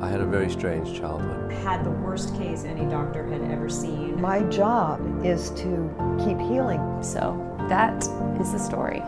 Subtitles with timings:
[0.00, 1.50] I had a very strange childhood.
[1.50, 4.20] Had the worst case any doctor had ever seen.
[4.20, 5.90] My job is to
[6.24, 7.02] keep healing.
[7.02, 7.36] So
[7.68, 7.96] that
[8.40, 9.02] is the story.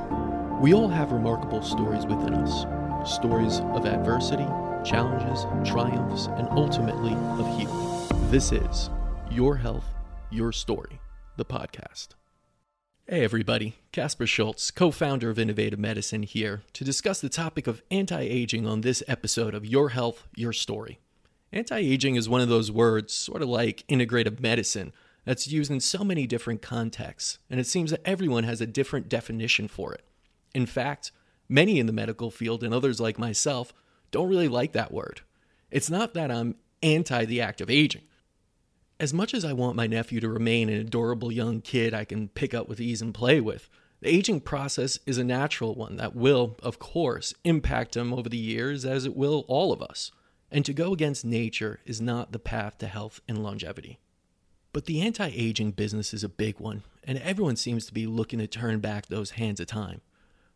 [0.61, 2.66] We all have remarkable stories within us
[3.08, 4.46] stories of adversity,
[4.84, 8.30] challenges, triumphs, and ultimately of healing.
[8.30, 8.91] This is
[9.30, 9.86] Your Health,
[10.30, 11.00] Your Story,
[11.36, 12.20] the podcast.
[13.12, 13.74] Hey, everybody.
[13.90, 18.68] Casper Schultz, co founder of Innovative Medicine, here to discuss the topic of anti aging
[18.68, 21.00] on this episode of Your Health, Your Story.
[21.52, 24.93] Anti aging is one of those words, sort of like integrative medicine,
[25.25, 29.08] that's used in so many different contexts, and it seems that everyone has a different
[29.08, 30.04] definition for it.
[30.54, 31.11] In fact,
[31.49, 33.72] many in the medical field and others like myself
[34.12, 35.22] don't really like that word.
[35.72, 38.02] It's not that I'm anti the act of aging.
[39.00, 42.28] As much as I want my nephew to remain an adorable young kid I can
[42.28, 46.14] pick up with ease and play with, the aging process is a natural one that
[46.14, 50.12] will, of course, impact him over the years as it will all of us.
[50.50, 54.00] And to go against nature is not the path to health and longevity.
[54.74, 58.39] But the anti aging business is a big one, and everyone seems to be looking
[58.39, 60.02] to turn back those hands of time.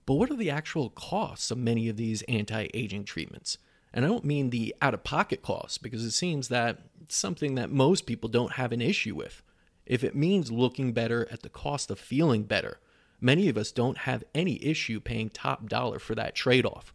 [0.05, 3.56] But what are the actual costs of many of these anti aging treatments?
[3.94, 7.54] And I don't mean the out of pocket costs, because it seems that it's something
[7.54, 9.40] that most people don't have an issue with.
[9.86, 12.80] If it means looking better at the cost of feeling better,
[13.20, 16.92] many of us don't have any issue paying top dollar for that trade off.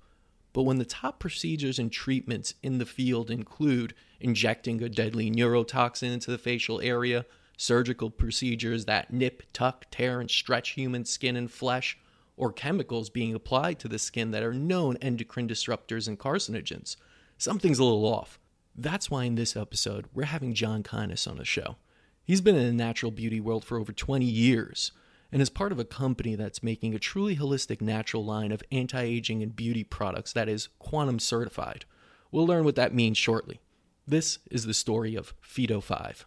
[0.52, 6.12] But when the top procedures and treatments in the field include injecting a deadly neurotoxin
[6.12, 11.50] into the facial area, surgical procedures that nip, tuck, tear, and stretch human skin and
[11.50, 11.98] flesh,
[12.40, 16.96] or chemicals being applied to the skin that are known endocrine disruptors and carcinogens,
[17.38, 18.40] something's a little off.
[18.74, 21.76] That's why in this episode, we're having John Keynes on the show.
[22.24, 24.94] He's been in the natural beauty world for over 20 years
[25.34, 29.02] and is part of a company that's making a truly holistic natural line of anti
[29.02, 31.84] aging and beauty products that is quantum certified.
[32.32, 33.60] We'll learn what that means shortly.
[34.08, 36.26] This is the story of Phyto 5.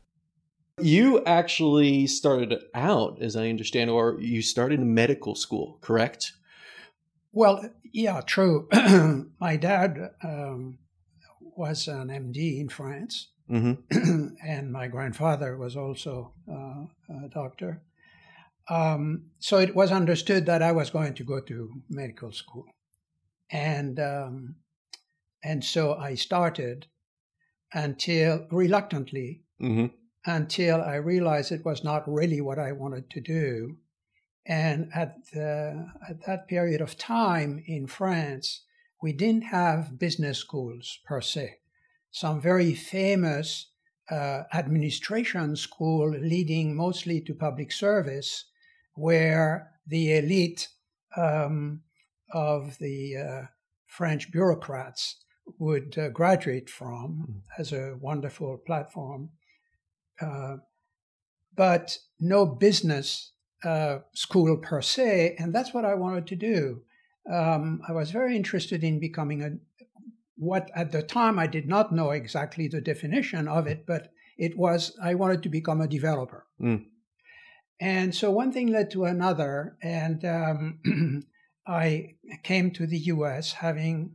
[0.80, 6.32] You actually started out, as I understand, or you started in medical school, correct?
[7.32, 8.68] Well, yeah, true.
[9.40, 10.78] My dad um,
[11.40, 14.34] was an MD in France, mm-hmm.
[14.46, 16.86] and my grandfather was also uh,
[17.24, 17.82] a doctor.
[18.68, 22.66] Um, so it was understood that I was going to go to medical school,
[23.50, 24.56] and um,
[25.42, 26.86] and so I started
[27.74, 29.86] until reluctantly mm-hmm.
[30.26, 33.76] Until I realized it was not really what I wanted to do.
[34.46, 38.62] And at the, at that period of time in France,
[39.02, 41.58] we didn't have business schools per se.
[42.10, 43.68] Some very famous
[44.10, 48.44] uh, administration school leading mostly to public service
[48.94, 50.68] where the elite
[51.16, 51.80] um,
[52.32, 53.46] of the uh,
[53.86, 55.16] French bureaucrats
[55.58, 57.40] would uh, graduate from mm.
[57.58, 59.30] as a wonderful platform.
[60.22, 60.56] Uh,
[61.54, 63.32] but no business
[63.64, 66.82] uh, school per se, and that's what I wanted to do.
[67.30, 69.50] Um, I was very interested in becoming a
[70.36, 74.56] what at the time I did not know exactly the definition of it, but it
[74.56, 76.46] was I wanted to become a developer.
[76.60, 76.86] Mm.
[77.80, 81.22] And so one thing led to another, and um,
[81.66, 84.14] I came to the US having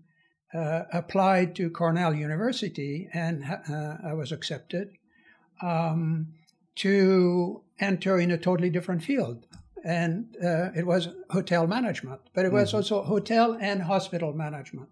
[0.54, 4.90] uh, applied to Cornell University, and uh, I was accepted
[5.62, 6.28] um,
[6.76, 9.46] to enter in a totally different field.
[9.84, 12.78] And uh, it was hotel management, but it was mm-hmm.
[12.78, 14.90] also hotel and hospital management.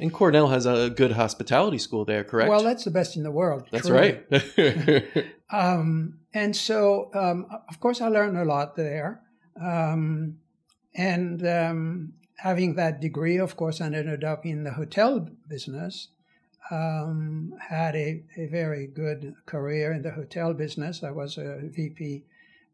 [0.00, 2.50] And Cornell has a good hospitality school there, correct?
[2.50, 3.66] Well, that's the best in the world.
[3.70, 4.20] That's truly.
[4.30, 5.26] right.
[5.50, 9.22] um, and so, um, of course, I learned a lot there.
[9.60, 10.38] Um,
[10.94, 16.08] and um, having that degree, of course, I ended up in the hotel business.
[16.70, 21.02] Um, had a, a very good career in the hotel business.
[21.02, 22.24] I was a VP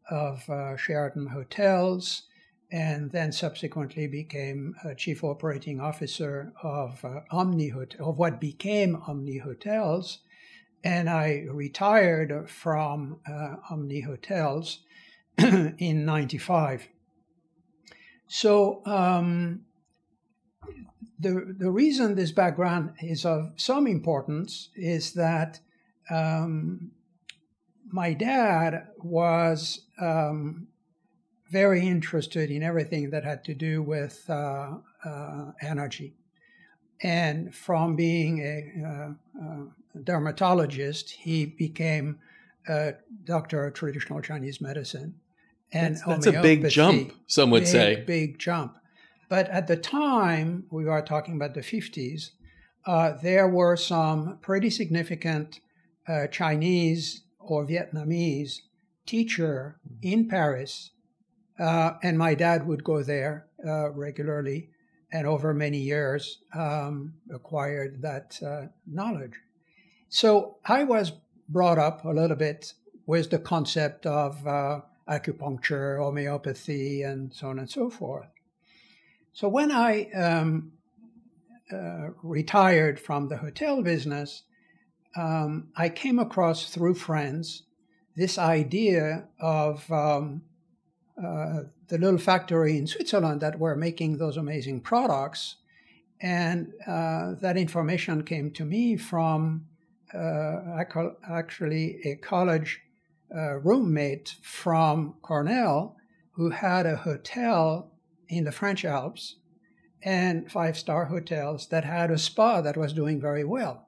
[0.09, 2.23] of uh, Sheraton Hotels
[2.71, 9.37] and then subsequently became chief operating officer of uh, Omni Hotel, of what became Omni
[9.37, 10.19] Hotels.
[10.83, 14.79] And I retired from uh, Omni Hotels
[15.37, 16.89] in 95.
[18.27, 19.61] So um,
[21.19, 25.59] the, the reason this background is of some importance is that
[26.09, 26.91] um,
[27.91, 30.67] my dad was um,
[31.49, 36.15] very interested in everything that had to do with uh, uh, energy.
[37.01, 42.19] And from being a, uh, a, dermatologist, he became
[42.67, 42.93] a
[43.23, 45.15] doctor of traditional Chinese medicine.
[45.71, 48.03] And that's, that's a big jump, some would big, say.
[48.05, 48.77] Big jump.
[49.29, 52.31] But at the time, we are talking about the 50s,
[52.85, 55.59] uh, there were some pretty significant
[56.07, 58.61] uh, Chinese or Vietnamese
[59.05, 60.91] teacher in Paris,
[61.59, 64.69] uh, and my dad would go there uh, regularly,
[65.11, 69.33] and over many years um, acquired that uh, knowledge.
[70.09, 71.13] So I was
[71.49, 72.73] brought up a little bit
[73.07, 78.27] with the concept of uh, acupuncture, homeopathy, and so on and so forth.
[79.35, 80.71] So when I um,
[81.69, 84.43] uh, retired from the hotel business,
[85.17, 87.63] um, I came across through friends
[88.15, 90.43] this idea of um,
[91.21, 95.57] uh, the little factory in Switzerland that were making those amazing products.
[96.21, 99.65] And uh, that information came to me from
[100.13, 100.81] uh,
[101.29, 102.79] actually a college
[103.35, 105.97] uh, roommate from Cornell
[106.31, 107.91] who had a hotel
[108.29, 109.37] in the French Alps
[110.03, 113.87] and five star hotels that had a spa that was doing very well.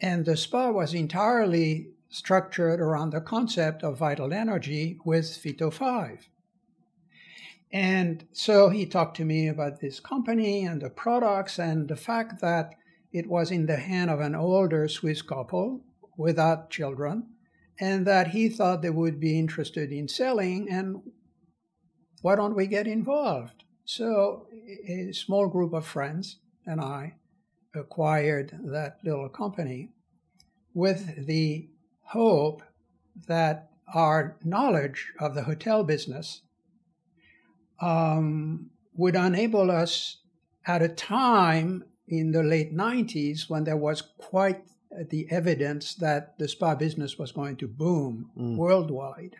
[0.00, 6.28] And the spa was entirely structured around the concept of vital energy with Phyto 5.
[7.72, 12.40] And so he talked to me about this company and the products and the fact
[12.40, 12.74] that
[13.12, 15.82] it was in the hand of an older Swiss couple
[16.16, 17.28] without children,
[17.80, 20.68] and that he thought they would be interested in selling.
[20.68, 21.02] And
[22.22, 23.64] why don't we get involved?
[23.84, 24.46] So,
[24.86, 26.36] a small group of friends
[26.66, 27.14] and I
[27.74, 29.90] acquired that little company
[30.74, 31.68] with the
[32.02, 32.62] hope
[33.26, 36.42] that our knowledge of the hotel business
[37.80, 40.18] um, would enable us
[40.66, 44.62] at a time in the late 90s when there was quite
[45.08, 48.56] the evidence that the spa business was going to boom mm.
[48.56, 49.36] worldwide.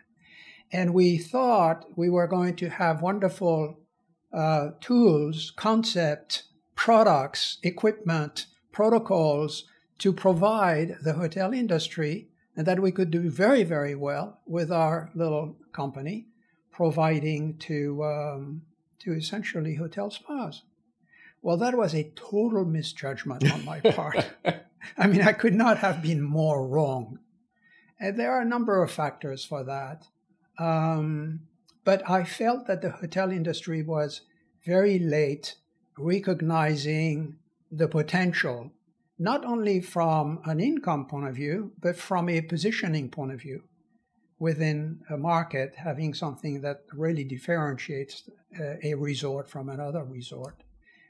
[0.71, 3.79] And we thought we were going to have wonderful
[4.33, 6.43] uh, tools, concepts,
[6.75, 9.65] products, equipment, protocols
[9.99, 15.11] to provide the hotel industry, and that we could do very, very well with our
[15.13, 16.27] little company,
[16.71, 18.61] providing to um,
[18.99, 20.63] to essentially hotel spas.
[21.41, 24.29] Well, that was a total misjudgment on my part.
[24.97, 27.19] I mean, I could not have been more wrong.
[27.99, 30.05] And there are a number of factors for that.
[30.57, 31.41] Um,
[31.83, 34.21] but I felt that the hotel industry was
[34.65, 35.55] very late
[35.97, 37.37] recognizing
[37.71, 38.71] the potential,
[39.17, 43.63] not only from an income point of view, but from a positioning point of view
[44.39, 50.63] within a market, having something that really differentiates uh, a resort from another resort.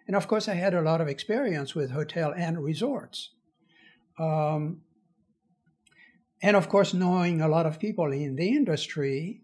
[0.07, 3.31] And of course, I had a lot of experience with hotel and resorts.
[4.19, 4.81] Um,
[6.41, 9.41] and of course, knowing a lot of people in the industry,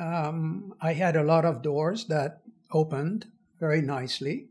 [0.00, 2.42] um, I had a lot of doors that
[2.72, 3.26] opened
[3.60, 4.48] very nicely,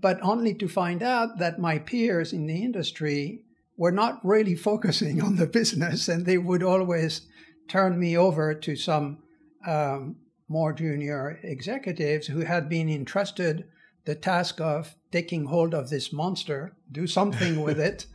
[0.00, 3.44] but only to find out that my peers in the industry
[3.76, 7.22] were not really focusing on the business and they would always
[7.68, 9.18] turn me over to some
[9.66, 10.16] um,
[10.48, 13.64] more junior executives who had been entrusted
[14.04, 18.06] the task of taking hold of this monster, do something with it.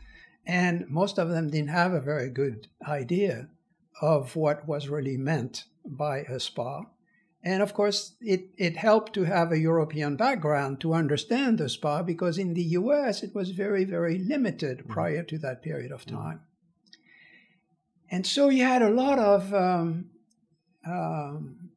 [0.48, 3.50] And most of them didn't have a very good idea
[4.00, 6.86] of what was really meant by a spa.
[7.44, 12.02] And of course, it, it helped to have a European background to understand the spa
[12.02, 14.92] because in the US it was very, very limited mm-hmm.
[14.92, 16.40] prior to that period of time.
[18.10, 20.06] And so you had a lot of um,
[20.86, 21.70] um,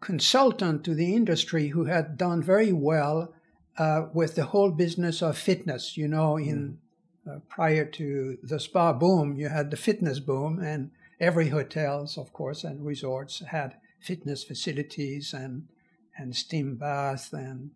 [0.00, 3.34] consultant to the industry who had done very well
[3.78, 5.96] uh, with the whole business of fitness.
[5.96, 6.78] You know, in
[7.26, 7.36] mm.
[7.36, 10.90] uh, prior to the spa boom, you had the fitness boom, and
[11.20, 15.68] every hotels, of course, and resorts had fitness facilities and
[16.16, 17.70] and steam baths and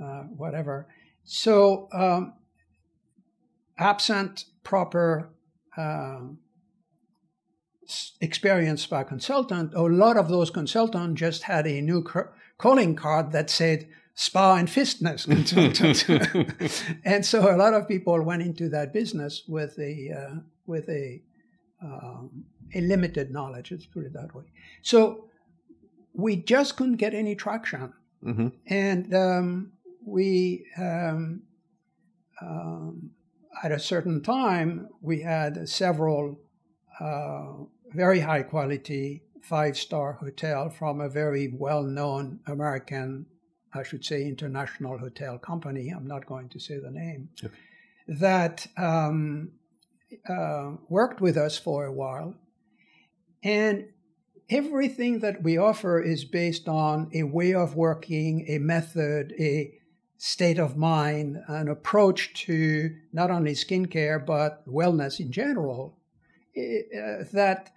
[0.00, 0.86] uh, whatever.
[1.24, 2.34] So, um,
[3.78, 5.30] absent proper
[5.76, 6.38] um,
[8.20, 12.04] experienced spa consultant, a lot of those consultants just had a new
[12.58, 16.04] calling card that said spa and fitness consultant.
[17.04, 21.22] and so a lot of people went into that business with a, uh, with a,
[21.80, 22.44] um,
[22.74, 24.44] a limited knowledge, let's put it that way.
[24.82, 25.28] So
[26.12, 27.92] we just couldn't get any traction.
[28.24, 28.48] Mm-hmm.
[28.66, 29.72] And um,
[30.04, 31.42] we, um,
[32.42, 33.10] um
[33.62, 36.38] at a certain time, we had several
[37.00, 37.52] uh,
[37.94, 43.26] very high quality five star hotel from a very well known American,
[43.76, 45.90] I should say, international hotel company.
[45.90, 47.28] I'm not going to say the name.
[47.44, 47.54] Okay.
[48.08, 49.52] That um,
[50.28, 52.34] uh, worked with us for a while.
[53.42, 53.88] And
[54.48, 59.72] everything that we offer is based on a way of working, a method, a
[60.18, 65.98] state of mind, an approach to not only skincare but wellness in general,
[66.56, 67.70] uh, that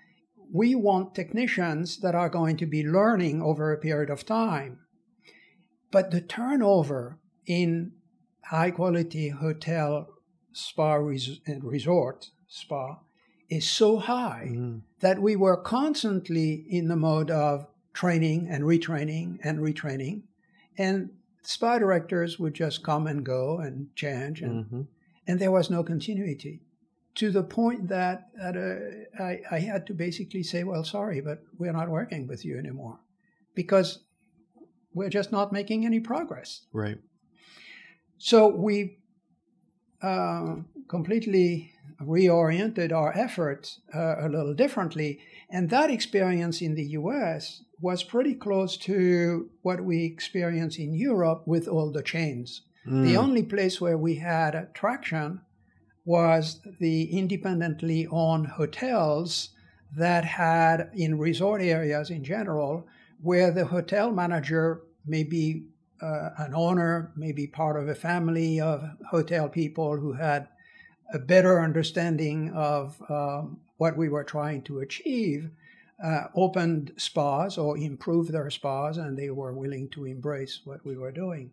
[0.51, 4.79] we want technicians that are going to be learning over a period of time.
[5.91, 7.93] But the turnover in
[8.46, 10.10] high quality hotel,
[10.51, 13.00] spa, res- resort spa
[13.50, 14.81] is so high mm.
[15.00, 20.22] that we were constantly in the mode of training and retraining and retraining.
[20.77, 24.81] And spa directors would just come and go and change, and, mm-hmm.
[25.27, 26.62] and there was no continuity
[27.15, 31.43] to the point that, that uh, I, I had to basically say, well, sorry, but
[31.58, 33.00] we're not working with you anymore
[33.55, 34.00] because
[34.93, 36.62] we're just not making any progress.
[36.74, 36.98] Right.
[38.17, 38.98] So we
[40.01, 40.55] uh,
[40.89, 45.19] completely reoriented our efforts uh, a little differently.
[45.50, 51.43] And that experience in the US was pretty close to what we experience in Europe
[51.46, 52.62] with all the chains.
[52.88, 53.05] Mm.
[53.05, 55.41] The only place where we had traction
[56.05, 59.50] was the independently owned hotels
[59.96, 62.88] that had in resort areas in general,
[63.21, 65.65] where the hotel manager may be
[66.01, 70.47] uh, an owner, maybe part of a family of hotel people who had
[71.13, 75.49] a better understanding of um, what we were trying to achieve,
[76.03, 80.95] uh, opened spas or improved their spas, and they were willing to embrace what we
[80.95, 81.51] were doing.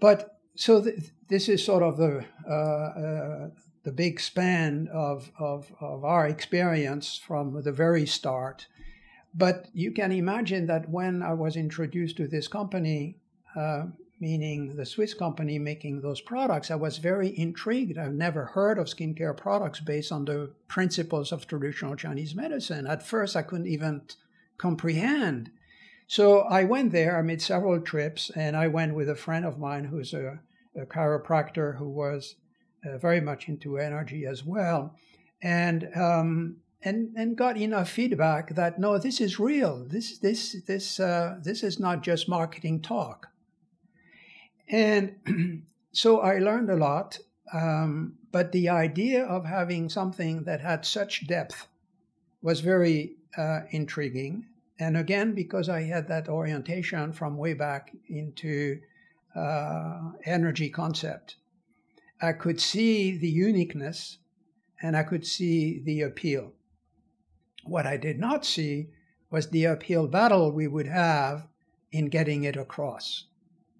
[0.00, 3.48] But so th- this is sort of the uh, uh,
[3.84, 8.66] the big span of, of, of our experience from the very start.
[9.34, 13.16] But you can imagine that when I was introduced to this company,
[13.56, 13.84] uh,
[14.20, 17.98] meaning the Swiss company making those products, I was very intrigued.
[17.98, 22.86] I've never heard of skincare products based on the principles of traditional Chinese medicine.
[22.86, 24.02] At first, I couldn't even
[24.58, 25.50] comprehend.
[26.06, 29.58] So I went there, I made several trips, and I went with a friend of
[29.58, 30.40] mine who's a,
[30.76, 32.36] a chiropractor who was
[32.84, 34.94] uh, very much into energy as well.
[35.42, 39.84] And um, and and got enough feedback that no, this is real.
[39.88, 43.28] This this this uh, this is not just marketing talk.
[44.68, 45.16] And
[45.92, 47.18] so I learned a lot.
[47.52, 51.68] Um, but the idea of having something that had such depth
[52.40, 54.46] was very uh, intriguing.
[54.78, 58.80] And again, because I had that orientation from way back into
[59.36, 61.36] uh, energy concept,
[62.22, 64.18] I could see the uniqueness
[64.80, 66.52] and I could see the appeal.
[67.64, 68.88] What I did not see
[69.30, 71.46] was the uphill battle we would have
[71.90, 73.24] in getting it across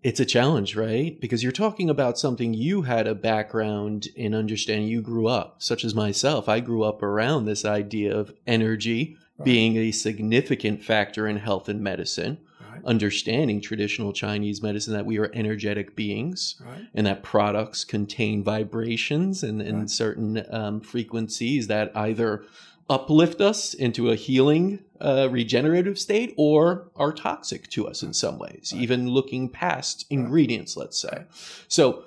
[0.03, 1.19] it's a challenge, right?
[1.21, 4.89] Because you're talking about something you had a background in understanding.
[4.89, 6.49] You grew up, such as myself.
[6.49, 9.45] I grew up around this idea of energy right.
[9.45, 12.39] being a significant factor in health and medicine.
[12.73, 12.85] Right.
[12.85, 16.83] Understanding traditional Chinese medicine that we are energetic beings right.
[16.95, 22.45] and that products contain vibrations and, and certain um, frequencies that either
[22.93, 28.39] uplift us into a healing, uh, regenerative state or are toxic to us in some
[28.39, 28.83] ways, right.
[28.83, 31.25] even looking past ingredients, let's say.
[31.69, 32.05] So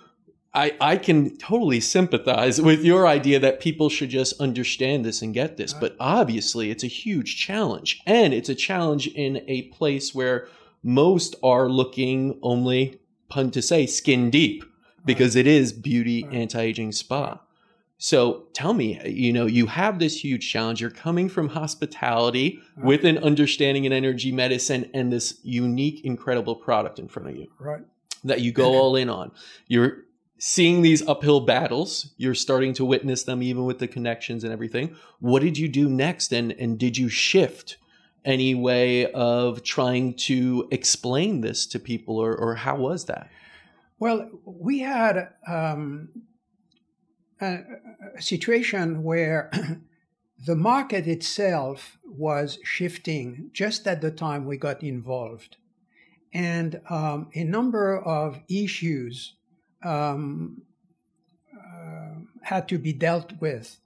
[0.53, 5.33] I, I can totally sympathize with your idea that people should just understand this and
[5.33, 5.73] get this.
[5.73, 8.01] But obviously, it's a huge challenge.
[8.05, 10.47] And it's a challenge in a place where
[10.81, 14.63] most are looking only, pun to say, skin deep
[15.03, 17.39] because it is beauty anti aging spa.
[17.97, 20.81] So tell me, you know, you have this huge challenge.
[20.81, 22.85] You're coming from hospitality right.
[22.85, 27.47] with an understanding in energy medicine and this unique, incredible product in front of you.
[27.57, 27.83] Right.
[28.25, 29.31] That you go all in on.
[29.67, 30.03] You're
[30.39, 32.13] seeing these uphill battles.
[32.17, 34.95] You're starting to witness them even with the connections and everything.
[35.19, 36.33] What did you do next?
[36.33, 37.77] And, and did you shift
[38.25, 43.29] any way of trying to explain this to people or, or how was that?
[43.99, 46.09] Well, we had um,
[47.41, 47.59] a,
[48.17, 49.51] a situation where
[50.45, 55.57] the market itself was shifting just at the time we got involved.
[56.33, 59.35] And um, a number of issues
[59.83, 60.61] um,
[61.55, 63.77] uh, had to be dealt with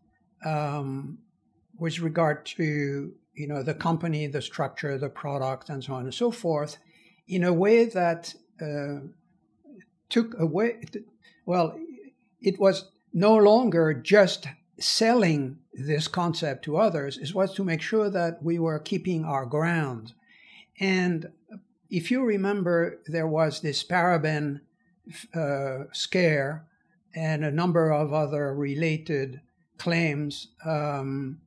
[0.45, 1.19] um,
[1.77, 6.13] with regard to you know the company, the structure, the product, and so on and
[6.13, 6.77] so forth,
[7.27, 8.99] in a way that uh,
[10.09, 10.81] took away.
[11.45, 11.77] Well,
[12.41, 14.47] it was no longer just
[14.79, 19.45] selling this concept to others, it was to make sure that we were keeping our
[19.45, 20.13] ground.
[20.79, 21.31] And
[21.89, 24.61] if you remember, there was this paraben
[25.33, 26.65] uh, scare
[27.15, 29.41] and a number of other related
[29.77, 31.39] claims um,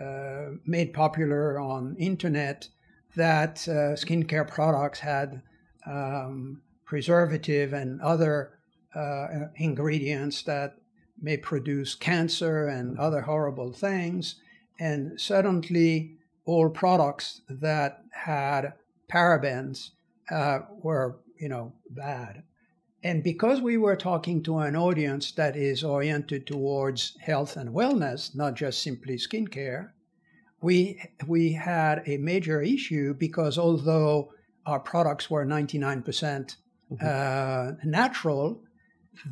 [0.00, 2.68] uh, made popular on internet
[3.16, 5.42] that uh, skincare products had
[5.86, 8.58] um, preservative and other
[8.94, 9.26] uh,
[9.56, 10.76] ingredients that
[11.20, 14.36] may produce cancer and other horrible things.
[14.78, 18.74] And suddenly, all products that had
[19.10, 19.90] parabens
[20.30, 22.42] uh, were, you know, bad.
[23.02, 28.34] And because we were talking to an audience that is oriented towards health and wellness,
[28.34, 29.90] not just simply skincare,
[30.60, 34.32] we we had a major issue because although
[34.66, 36.96] our products were 99% mm-hmm.
[37.02, 38.62] uh, natural,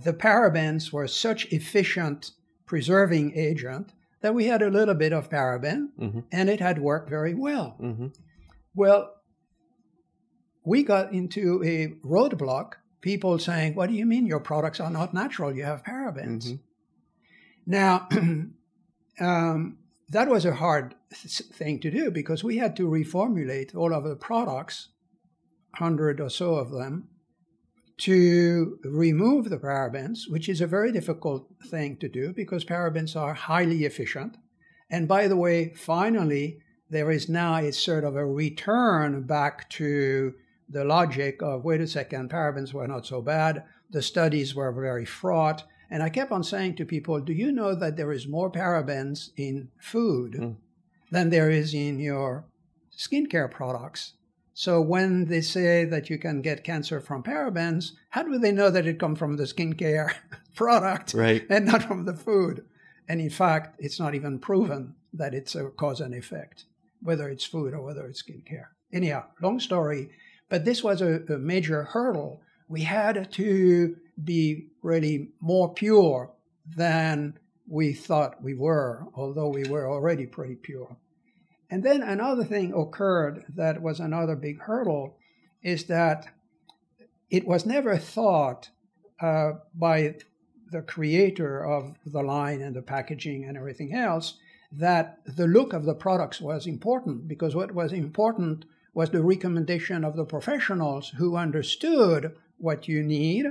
[0.04, 2.32] the parabens were such efficient
[2.66, 6.20] preserving agent that we had a little bit of paraben mm-hmm.
[6.32, 7.76] and it had worked very well.
[7.80, 8.08] Mm-hmm.
[8.74, 9.14] Well,
[10.64, 15.14] we got into a roadblock, people saying, What do you mean your products are not
[15.14, 15.54] natural?
[15.54, 16.46] You have parabens.
[16.46, 16.56] Mm-hmm.
[17.66, 18.08] Now,
[19.20, 19.78] um,
[20.10, 24.16] that was a hard thing to do because we had to reformulate all of the
[24.16, 24.88] products,
[25.78, 27.08] 100 or so of them,
[27.98, 33.34] to remove the parabens, which is a very difficult thing to do because parabens are
[33.34, 34.36] highly efficient.
[34.90, 40.34] And by the way, finally, there is now a sort of a return back to
[40.68, 45.04] the logic of wait a second, parabens were not so bad, the studies were very
[45.04, 45.64] fraught.
[45.90, 49.30] And I kept on saying to people, do you know that there is more parabens
[49.36, 50.56] in food mm.
[51.10, 52.44] than there is in your
[52.96, 54.12] skincare products?
[54.58, 58.70] So when they say that you can get cancer from parabens, how do they know
[58.70, 60.14] that it comes from the skincare
[60.56, 61.46] product right.
[61.48, 62.64] and not from the food?
[63.08, 66.64] And in fact, it's not even proven that it's a cause and effect,
[67.00, 68.70] whether it's food or whether it's skincare.
[68.92, 70.10] Anyhow, long story,
[70.48, 72.40] but this was a, a major hurdle.
[72.66, 76.32] We had to be really more pure
[76.66, 77.38] than
[77.68, 80.96] we thought we were, although we were already pretty pure.
[81.70, 85.16] And then another thing occurred that was another big hurdle
[85.62, 86.26] is that
[87.30, 88.70] it was never thought
[89.20, 90.16] uh, by
[90.70, 94.34] the creator of the line and the packaging and everything else
[94.70, 100.04] that the look of the products was important because what was important was the recommendation
[100.04, 103.46] of the professionals who understood what you need.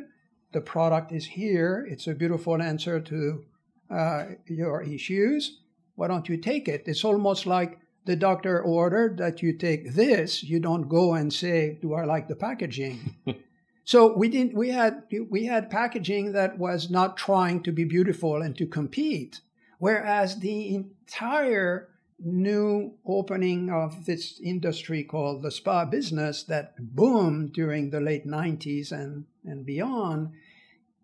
[0.52, 3.46] The product is here, it's a beautiful answer to
[3.90, 5.60] uh, your issues.
[5.96, 6.84] Why don't you take it?
[6.86, 11.78] It's almost like the doctor ordered that you take this, you don't go and say,
[11.82, 13.16] "Do I like the packaging?"
[13.84, 14.56] so we didn't.
[14.56, 19.42] We had we had packaging that was not trying to be beautiful and to compete,
[19.78, 21.90] whereas the entire
[22.20, 28.92] new opening of this industry called the spa business that boomed during the late 90s
[28.92, 30.32] and, and beyond,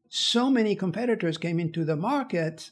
[0.10, 2.72] so many competitors came into the market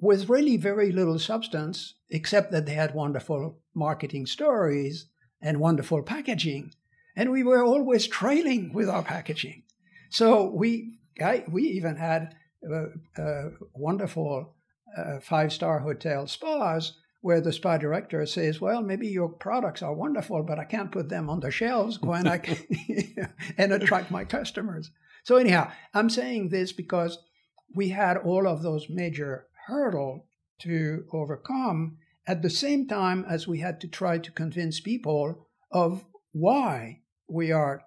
[0.00, 5.06] with really very little substance, except that they had wonderful marketing stories
[5.40, 6.72] and wonderful packaging.
[7.16, 9.64] And we were always trailing with our packaging.
[10.10, 12.34] So we, I, we even had
[12.68, 14.54] uh, uh, wonderful
[14.96, 19.94] uh, five star hotel spas where the spa director says, Well, maybe your products are
[19.94, 22.56] wonderful, but I can't put them on the shelves when I can
[23.58, 24.90] and attract my customers.
[25.24, 27.18] So, anyhow, I'm saying this because
[27.74, 30.26] we had all of those major hurdle
[30.58, 36.04] to overcome at the same time as we had to try to convince people of
[36.32, 37.82] why we are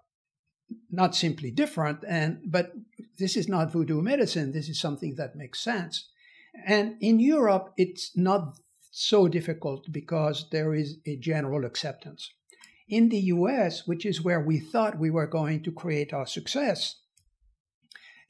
[0.89, 2.71] not simply different and but
[3.19, 4.51] this is not voodoo medicine.
[4.51, 6.09] This is something that makes sense.
[6.65, 8.53] And in europe it's not
[8.91, 12.31] so difficult because there is a general acceptance.
[12.87, 16.95] In the us which is where we thought we were going to create our success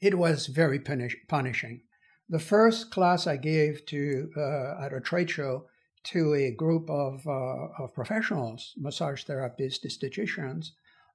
[0.00, 1.82] it was very punish- punishing
[2.28, 5.66] the first class I gave to uh, at a trade show
[6.04, 10.70] to a group of, uh, of professionals, massage therapists, estheticians,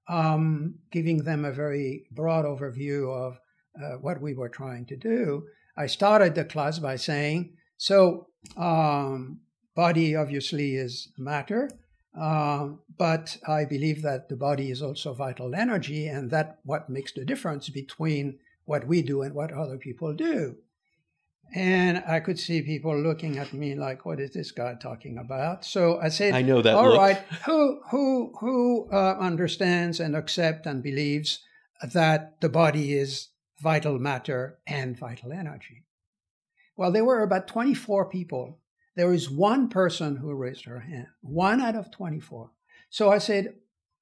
[0.08, 3.39] um, giving them a very broad overview of
[3.82, 5.43] uh, what we were trying to do.
[5.76, 9.41] I started the class by saying, so um,
[9.76, 11.70] body obviously is matter,
[12.20, 17.12] um, but I believe that the body is also vital energy, and that what makes
[17.12, 20.56] the difference between what we do and what other people do.
[21.53, 25.63] And I could see people looking at me like, "What is this guy talking about?"
[25.63, 26.97] So I said, "I know that." All look.
[26.97, 31.39] right, who who who uh, understands and accepts and believes
[31.81, 33.29] that the body is
[33.62, 35.86] vital matter and vital energy?
[36.75, 38.60] Well, there were about 24 people.
[38.95, 42.51] There is one person who raised her hand, one out of 24.
[42.89, 43.55] So I said,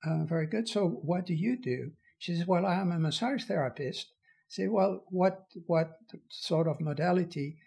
[0.03, 0.67] uh, "Very good.
[0.67, 4.14] So what do you do?" She says, "Well, I am a massage therapist."
[4.47, 7.57] Say, well, what what sort of modality?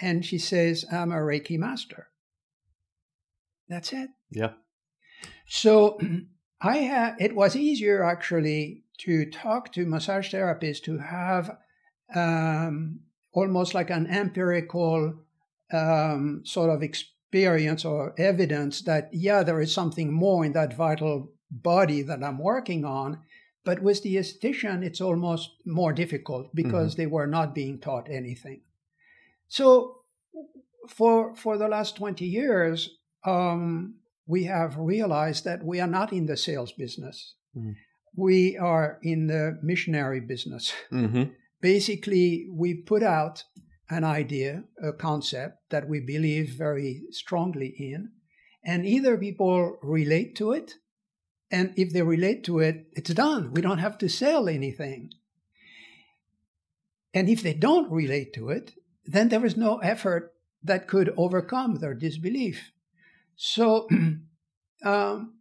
[0.00, 2.08] And she says, I'm a Reiki master.
[3.68, 4.10] That's it.
[4.30, 4.52] Yeah.
[5.46, 5.98] So
[6.60, 11.56] I had it was easier actually to talk to massage therapists to have
[12.14, 13.00] um,
[13.32, 15.14] almost like an empirical
[15.72, 21.32] um, sort of experience or evidence that, yeah, there is something more in that vital
[21.50, 23.20] body that I'm working on.
[23.64, 27.02] But with the esthetician, it's almost more difficult because mm-hmm.
[27.02, 28.62] they were not being taught anything.
[29.48, 30.02] So
[30.88, 32.90] for for the last 20 years,
[33.24, 33.96] um,
[34.26, 37.34] we have realized that we are not in the sales business.
[37.56, 37.72] Mm-hmm.
[38.16, 40.72] We are in the missionary business.
[40.92, 41.24] Mm-hmm.
[41.60, 43.44] Basically, we put out
[43.88, 48.10] an idea, a concept that we believe very strongly in,
[48.64, 50.74] and either people relate to it,
[51.52, 53.52] and if they relate to it, it's done.
[53.52, 55.12] We don't have to sell anything.
[57.12, 58.72] And if they don't relate to it,
[59.04, 62.72] then there is no effort that could overcome their disbelief.
[63.36, 63.86] So
[64.84, 65.34] um,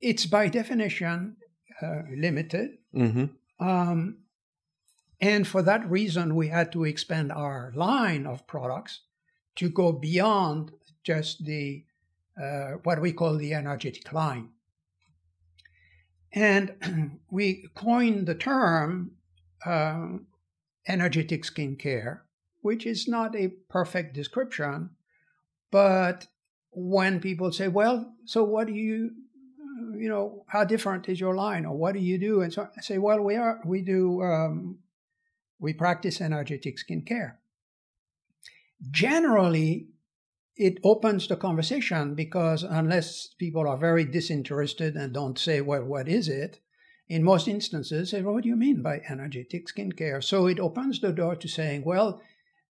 [0.00, 1.36] it's by definition
[1.80, 2.78] uh, limited.
[2.92, 3.64] Mm-hmm.
[3.64, 4.18] Um,
[5.20, 9.02] and for that reason, we had to expand our line of products
[9.56, 10.72] to go beyond
[11.04, 11.84] just the
[12.42, 14.48] uh, what we call the energetic line.
[16.34, 19.12] And we coined the term
[19.64, 20.08] uh,
[20.86, 22.20] energetic skincare,
[22.60, 24.90] which is not a perfect description,
[25.70, 26.26] but
[26.72, 29.12] when people say, "Well, so what do you,
[29.96, 32.80] you know, how different is your line, or what do you do?" and so I
[32.80, 34.78] say, "Well, we are we do um,
[35.60, 37.34] we practice energetic skincare."
[38.90, 39.86] Generally,
[40.56, 46.08] it opens the conversation because unless people are very disinterested and don't say, "Well, what
[46.08, 46.60] is it?"
[47.08, 51.00] in most instances, say, well, "What do you mean by energetic skincare?" So it opens
[51.00, 52.20] the door to saying, "Well."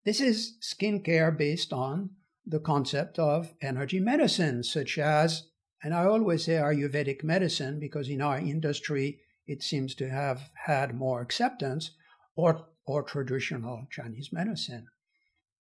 [0.04, 2.10] This is skincare based on
[2.44, 5.48] the concept of energy medicine, such as,
[5.82, 10.94] and I always say Ayurvedic medicine because in our industry it seems to have had
[10.94, 11.92] more acceptance,
[12.36, 14.88] or, or traditional Chinese medicine.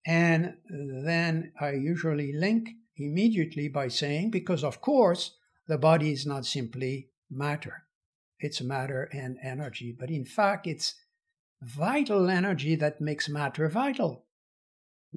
[0.05, 5.35] And then I usually link immediately by saying, because of course,
[5.67, 7.85] the body is not simply matter,
[8.39, 10.95] it's matter and energy, but in fact, it's
[11.61, 14.25] vital energy that makes matter vital.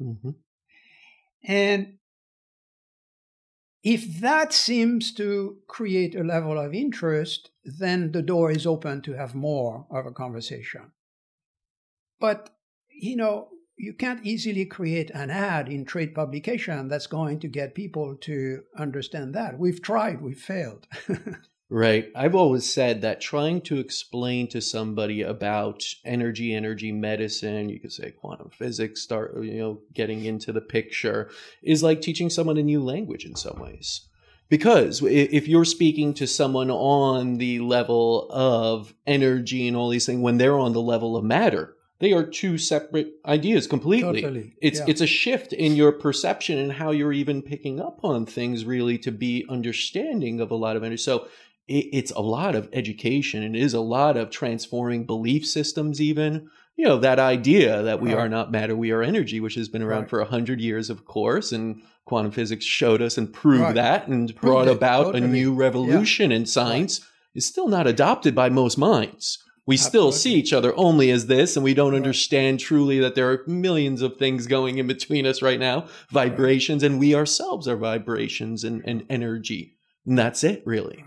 [0.01, 0.31] Mm-hmm.
[1.45, 1.99] And
[3.83, 9.13] if that seems to create a level of interest, then the door is open to
[9.13, 10.93] have more of a conversation.
[12.19, 12.51] But,
[12.91, 17.75] you know, you can't easily create an ad in trade publication that's going to get
[17.75, 19.59] people to understand that.
[19.59, 20.87] We've tried, we've failed.
[21.71, 22.11] Right.
[22.17, 27.93] I've always said that trying to explain to somebody about energy, energy medicine, you could
[27.93, 31.31] say quantum physics, start, you know, getting into the picture,
[31.63, 34.09] is like teaching someone a new language in some ways.
[34.49, 40.23] Because if you're speaking to someone on the level of energy and all these things,
[40.23, 44.23] when they're on the level of matter, they are two separate ideas completely.
[44.23, 44.55] Totally.
[44.63, 44.87] It's yeah.
[44.89, 48.99] it's a shift in your perception and how you're even picking up on things really
[48.99, 51.03] to be understanding of a lot of energy.
[51.03, 51.29] So
[51.69, 56.01] it, it's a lot of education and it is a lot of transforming belief systems
[56.01, 58.21] even you know that idea that we right.
[58.21, 60.11] are not matter we are energy which has been around right.
[60.11, 63.75] for a hundred years of course and quantum physics showed us and proved right.
[63.75, 65.25] that and proved brought about totally.
[65.25, 66.39] a new revolution yeah.
[66.39, 69.99] in science is still not adopted by most minds we Absolutely.
[69.99, 73.45] still see each other only as this and we don't understand truly that there are
[73.47, 75.87] millions of things going in between us right now.
[76.11, 79.77] Vibrations and we ourselves are vibrations and, and energy.
[80.07, 81.05] And that's it really.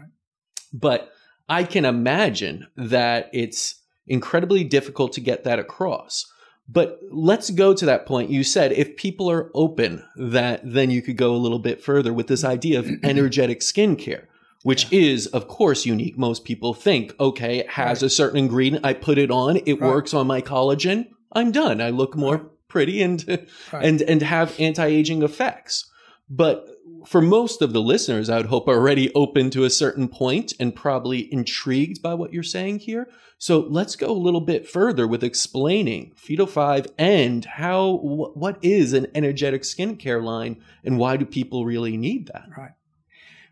[0.71, 1.12] But
[1.50, 6.32] I can imagine that it's incredibly difficult to get that across.
[6.69, 8.30] But let's go to that point.
[8.30, 12.13] You said if people are open, that then you could go a little bit further
[12.13, 14.28] with this idea of energetic skincare,
[14.63, 15.02] which yeah.
[15.02, 16.17] is, of course, unique.
[16.17, 18.08] Most people think, okay, it has right.
[18.08, 18.86] a certain ingredient.
[18.86, 19.58] I put it on.
[19.58, 19.89] It right.
[19.89, 21.08] works on my collagen.
[21.32, 21.82] I'm done.
[21.82, 22.45] I look more right.
[22.67, 25.89] pretty and, and, and have anti-aging effects.
[26.30, 26.67] But
[27.06, 30.54] for most of the listeners, I would hope are already open to a certain point
[30.60, 33.10] and probably intrigued by what you're saying here.
[33.38, 38.60] So let's go a little bit further with explaining Phyto 5 and how, wh- what
[38.62, 42.45] is an energetic skincare line and why do people really need that?
[42.56, 42.71] Right.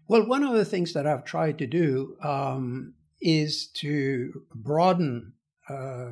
[0.09, 5.33] Well, one of the things that I've tried to do um, is to broaden
[5.69, 6.09] uh,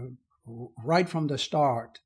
[0.84, 2.00] right from the start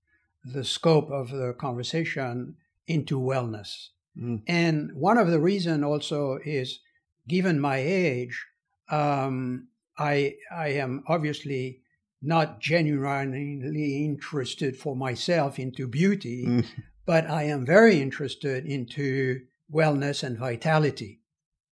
[0.43, 2.55] the scope of the conversation
[2.87, 3.89] into wellness.
[4.17, 4.41] Mm.
[4.47, 6.79] And one of the reason also is,
[7.27, 8.45] given my age,
[8.89, 11.81] um, I I am obviously
[12.21, 16.65] not genuinely interested for myself into beauty, mm.
[17.05, 21.20] but I am very interested into wellness and vitality.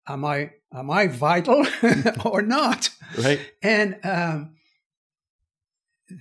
[0.08, 1.66] Am I am I vital
[2.26, 2.90] or not?
[3.18, 3.40] Right.
[3.62, 4.56] And um,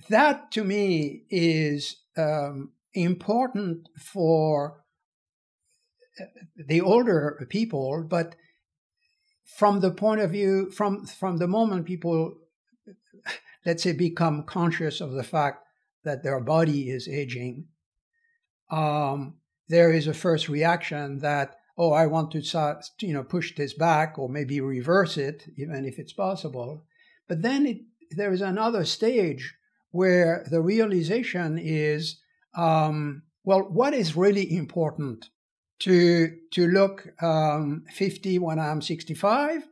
[0.09, 4.83] that to me is um, important for
[6.19, 6.25] uh,
[6.57, 8.35] the older people, but
[9.45, 12.35] from the point of view from from the moment people
[13.65, 15.63] let's say become conscious of the fact
[16.03, 17.65] that their body is aging
[18.71, 19.35] um,
[19.69, 22.41] there is a first reaction that oh i want to
[22.99, 26.85] you know push this back or maybe reverse it even if it's possible
[27.27, 27.77] but then it,
[28.11, 29.55] there is another stage
[29.91, 32.19] where the realization is
[32.55, 35.29] um, well what is really important
[35.79, 39.67] to to look um, 50 when I'm 65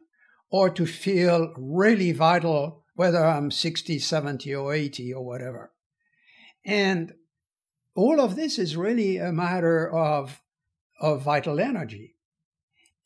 [0.51, 5.71] or to feel really vital whether I'm 60, 70 or 80 or whatever.
[6.63, 7.13] And
[7.95, 10.42] all of this is really a matter of
[11.03, 12.15] of vital energy.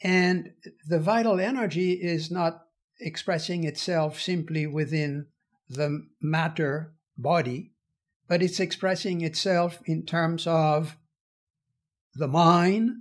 [0.02, 0.54] And
[0.88, 2.68] the vital energy is not
[3.00, 5.26] expressing itself simply within
[5.68, 7.72] the matter body,
[8.28, 10.96] but it's expressing itself in terms of
[12.14, 12.92] the mind,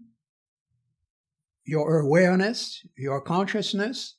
[1.66, 4.14] your awareness, your consciousness.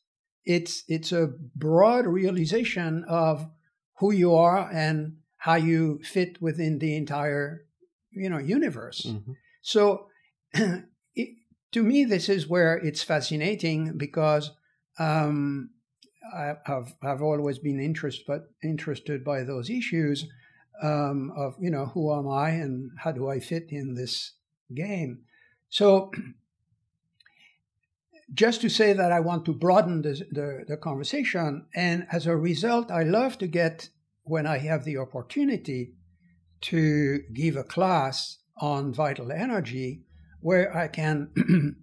[0.45, 3.49] It's it's a broad realization of
[3.97, 7.65] who you are and how you fit within the entire
[8.11, 9.07] you know universe.
[9.07, 9.31] Mm-hmm.
[9.61, 10.07] So
[11.15, 11.35] it,
[11.71, 14.51] to me, this is where it's fascinating because
[14.99, 15.71] um,
[16.33, 20.25] I, have I've always been interested but interested by those issues
[20.81, 24.33] um, of you know who am I and how do I fit in this
[24.73, 25.23] game.
[25.69, 26.11] So,
[28.33, 32.35] just to say that I want to broaden the, the, the, conversation, and as a
[32.35, 33.89] result, I love to get,
[34.23, 35.93] when I have the opportunity,
[36.59, 40.03] to give a class on vital energy
[40.39, 41.29] where I can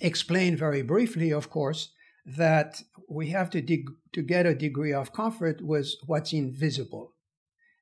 [0.00, 1.92] explain very briefly, of course,
[2.24, 7.14] that we have to, to get a degree of comfort with what's invisible.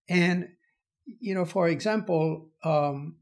[0.09, 0.48] And,
[1.05, 3.16] you know, for example, um,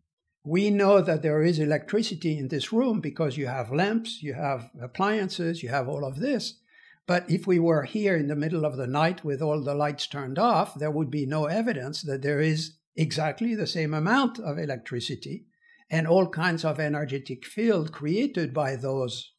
[0.45, 4.71] we know that there is electricity in this room because you have lamps, you have
[4.81, 6.59] appliances, you have all of this.
[7.07, 10.07] But if we were here in the middle of the night with all the lights
[10.07, 14.59] turned off, there would be no evidence that there is exactly the same amount of
[14.59, 15.47] electricity
[15.90, 19.33] and all kinds of energetic field created by those,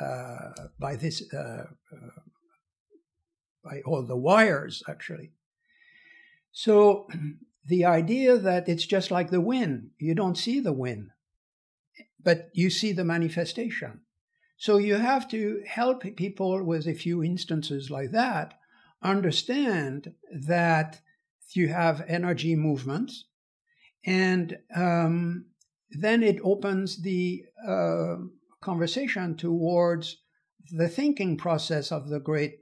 [0.00, 2.20] uh, by this, uh, uh,
[3.64, 5.32] by all the wires actually.
[6.52, 7.08] So
[7.66, 9.90] the idea that it's just like the wind.
[9.98, 11.10] You don't see the wind,
[12.22, 14.00] but you see the manifestation.
[14.56, 18.54] So you have to help people with a few instances like that
[19.02, 21.00] understand that
[21.52, 23.26] you have energy movements,
[24.04, 25.46] and um,
[25.90, 28.16] then it opens the uh,
[28.60, 30.16] conversation towards
[30.70, 32.58] the thinking process of the great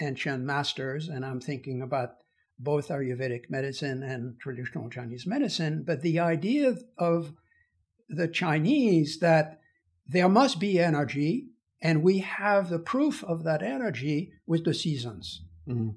[0.00, 1.08] ancient masters.
[1.08, 2.10] And I'm thinking about
[2.58, 7.32] both Ayurvedic medicine and traditional Chinese medicine, but the idea of
[8.08, 9.60] the Chinese that
[10.06, 11.48] there must be energy,
[11.80, 15.42] and we have the proof of that energy with the seasons.
[15.68, 15.90] Mm-hmm.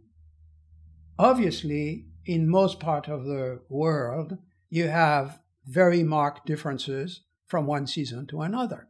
[1.17, 4.37] Obviously, in most part of the world,
[4.69, 8.87] you have very marked differences from one season to another.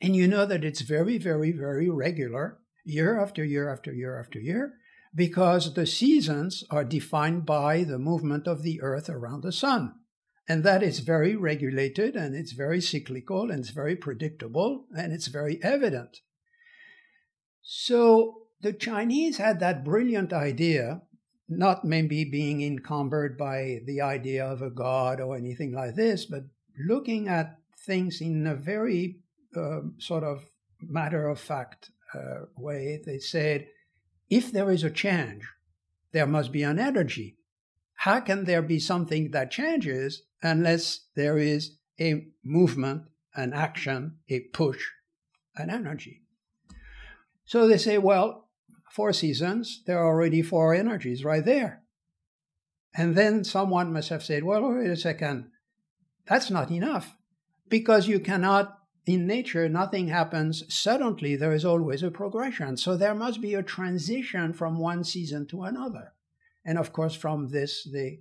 [0.00, 4.38] And you know that it's very, very, very regular year after year after year after
[4.38, 4.74] year
[5.14, 9.94] because the seasons are defined by the movement of the earth around the sun.
[10.48, 15.26] And that is very regulated and it's very cyclical and it's very predictable and it's
[15.26, 16.18] very evident.
[17.62, 21.02] So the Chinese had that brilliant idea,
[21.48, 26.44] not maybe being encumbered by the idea of a god or anything like this, but
[26.78, 29.20] looking at things in a very
[29.56, 30.44] uh, sort of
[30.80, 33.00] matter of fact uh, way.
[33.04, 33.68] They said,
[34.28, 35.44] if there is a change,
[36.12, 37.36] there must be an energy.
[37.94, 43.02] How can there be something that changes unless there is a movement,
[43.34, 44.82] an action, a push,
[45.56, 46.22] an energy?
[47.44, 48.45] So they say, well,
[48.90, 51.82] four seasons, there are already four energies right there.
[52.96, 55.50] And then someone must have said, well, wait a second,
[56.26, 57.16] that's not enough
[57.68, 61.36] because you cannot in nature, nothing happens suddenly.
[61.36, 62.76] There is always a progression.
[62.76, 66.12] So there must be a transition from one season to another.
[66.64, 68.20] And of course, from this, they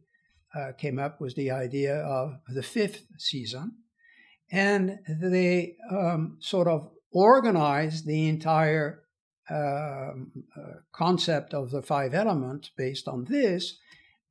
[0.54, 3.78] uh, came up with the idea of the fifth season.
[4.52, 9.05] And they um, sort of organized the entire
[9.50, 10.14] uh,
[10.92, 13.78] concept of the five elements based on this.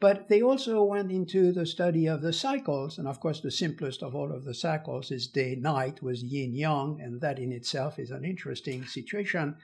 [0.00, 4.03] But they also went into the study of the cycles, and of course, the simplest
[4.03, 7.98] of all of the cycles is day night, with yin yang, and that in itself
[7.98, 9.57] is an interesting situation.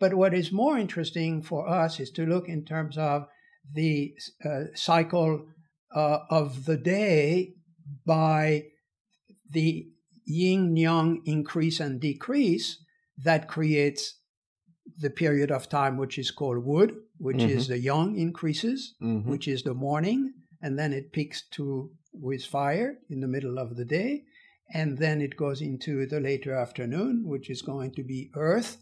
[0.00, 3.28] But what is more interesting for us is to look in terms of
[3.72, 4.14] the
[4.44, 5.46] uh, cycle
[5.94, 7.54] uh, of the day
[8.04, 8.64] by
[9.50, 9.86] the
[10.24, 12.78] yin yang increase and decrease
[13.16, 14.16] that creates
[14.98, 17.56] the period of time which is called wood, which mm-hmm.
[17.58, 19.30] is the yang increases, mm-hmm.
[19.30, 23.76] which is the morning, and then it peaks to with fire in the middle of
[23.76, 24.24] the day,
[24.72, 28.78] and then it goes into the later afternoon, which is going to be earth,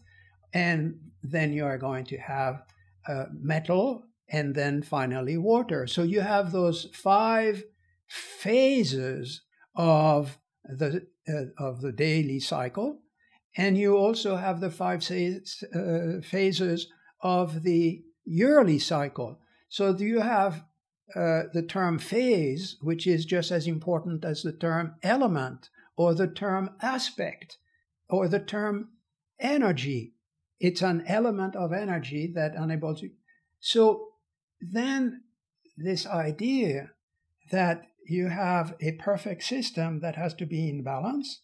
[0.53, 2.63] and then you are going to have
[3.07, 5.87] uh, metal, and then finally water.
[5.87, 7.63] So you have those five
[8.07, 9.41] phases
[9.75, 12.99] of the uh, of the daily cycle,
[13.55, 16.87] and you also have the five uh, phases
[17.21, 19.39] of the yearly cycle.
[19.69, 20.63] So do you have
[21.15, 26.27] uh, the term phase, which is just as important as the term element or the
[26.27, 27.57] term aspect
[28.09, 28.89] or the term
[29.39, 30.13] energy.
[30.59, 33.11] It's an element of energy that enables you.
[33.59, 34.13] So
[34.59, 35.21] then
[35.77, 36.91] this idea
[37.51, 41.41] that you have a perfect system that has to be in balance,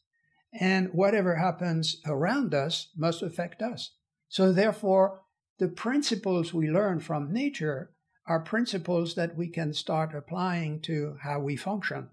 [0.53, 3.91] and whatever happens around us must affect us.
[4.27, 5.21] So, therefore,
[5.59, 7.91] the principles we learn from nature
[8.25, 12.09] are principles that we can start applying to how we function.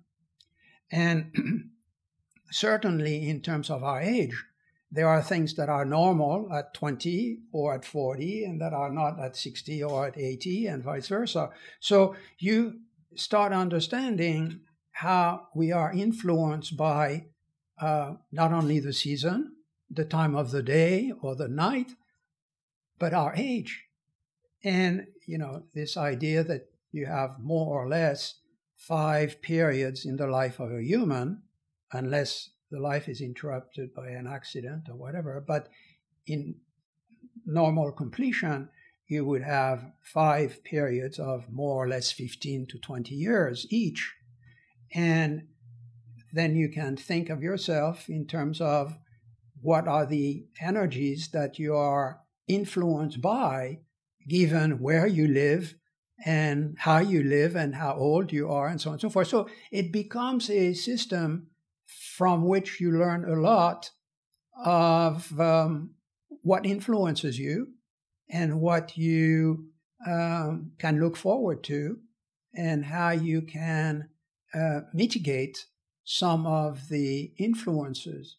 [0.90, 1.70] And
[2.50, 4.44] certainly, in terms of our age,
[4.90, 9.20] there are things that are normal at 20 or at 40 and that are not
[9.20, 11.50] at 60 or at 80 and vice versa.
[11.80, 12.80] So you
[13.14, 14.60] start understanding
[14.92, 17.26] how we are influenced by
[17.80, 19.52] uh, not only the season,
[19.90, 21.92] the time of the day or the night,
[22.98, 23.84] but our age.
[24.64, 28.36] And, you know, this idea that you have more or less
[28.76, 31.42] five periods in the life of a human,
[31.92, 35.42] unless the life is interrupted by an accident or whatever.
[35.46, 35.68] But
[36.26, 36.56] in
[37.44, 38.68] normal completion,
[39.06, 44.14] you would have five periods of more or less 15 to 20 years each.
[44.92, 45.48] And
[46.36, 48.98] then you can think of yourself in terms of
[49.62, 53.78] what are the energies that you are influenced by,
[54.28, 55.74] given where you live
[56.24, 59.28] and how you live and how old you are, and so on and so forth.
[59.28, 61.48] So it becomes a system
[62.16, 63.90] from which you learn a lot
[64.64, 65.90] of um,
[66.42, 67.68] what influences you
[68.30, 69.66] and what you
[70.06, 71.98] um, can look forward to
[72.54, 74.08] and how you can
[74.54, 75.66] uh, mitigate
[76.06, 78.36] some of the influences.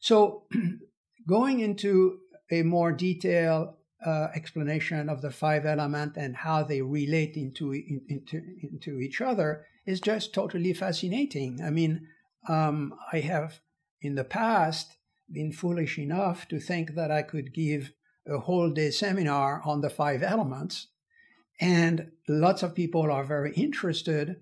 [0.00, 0.44] So,
[1.28, 2.18] going into
[2.50, 8.00] a more detailed uh, explanation of the five elements and how they relate into, in,
[8.08, 11.60] into, into each other is just totally fascinating.
[11.62, 12.08] I mean,
[12.48, 13.60] um, I have
[14.00, 14.96] in the past
[15.30, 17.92] been foolish enough to think that I could give
[18.26, 20.88] a whole day seminar on the five elements.
[21.60, 24.36] And lots of people are very interested,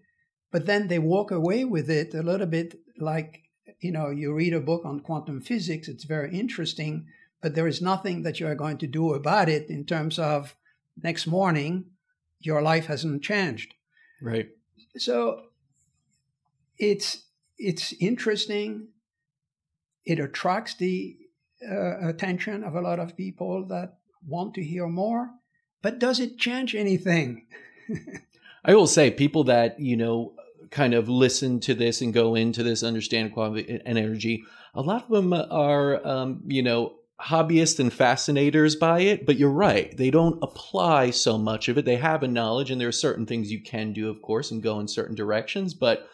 [0.50, 3.42] but then they walk away with it a little bit like,
[3.80, 7.06] you know, you read a book on quantum physics, it's very interesting,
[7.40, 10.56] but there is nothing that you are going to do about it in terms of
[11.02, 11.86] next morning,
[12.40, 13.74] your life hasn't changed.
[14.20, 14.50] Right.
[14.96, 15.42] So
[16.78, 17.24] it's
[17.58, 18.88] it's interesting.
[20.04, 21.16] It attracts the
[21.62, 25.30] uh, attention of a lot of people that want to hear more.
[25.82, 27.46] But does it change anything?
[28.64, 30.34] I will say, people that you know
[30.70, 34.44] kind of listen to this and go into this, understand quantum energy.
[34.74, 39.26] A lot of them are, um, you know, hobbyists and fascinators by it.
[39.26, 41.84] But you're right; they don't apply so much of it.
[41.84, 44.62] They have a knowledge, and there are certain things you can do, of course, and
[44.62, 45.74] go in certain directions.
[45.74, 46.08] But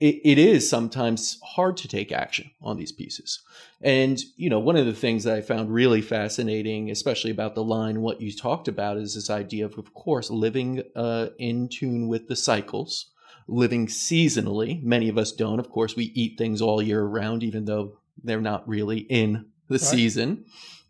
[0.00, 3.40] it, it is sometimes hard to take action on these pieces.
[3.82, 7.64] And, you know, one of the things that I found really fascinating, especially about the
[7.64, 12.08] line, what you talked about is this idea of, of course, living uh, in tune
[12.08, 13.10] with the cycles,
[13.50, 14.82] living seasonally.
[14.82, 15.58] Many of us don't.
[15.58, 19.74] Of course, we eat things all year round, even though they're not really in the
[19.74, 19.80] right.
[19.80, 20.44] season.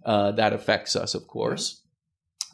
[0.05, 1.81] Uh, that affects us, of course.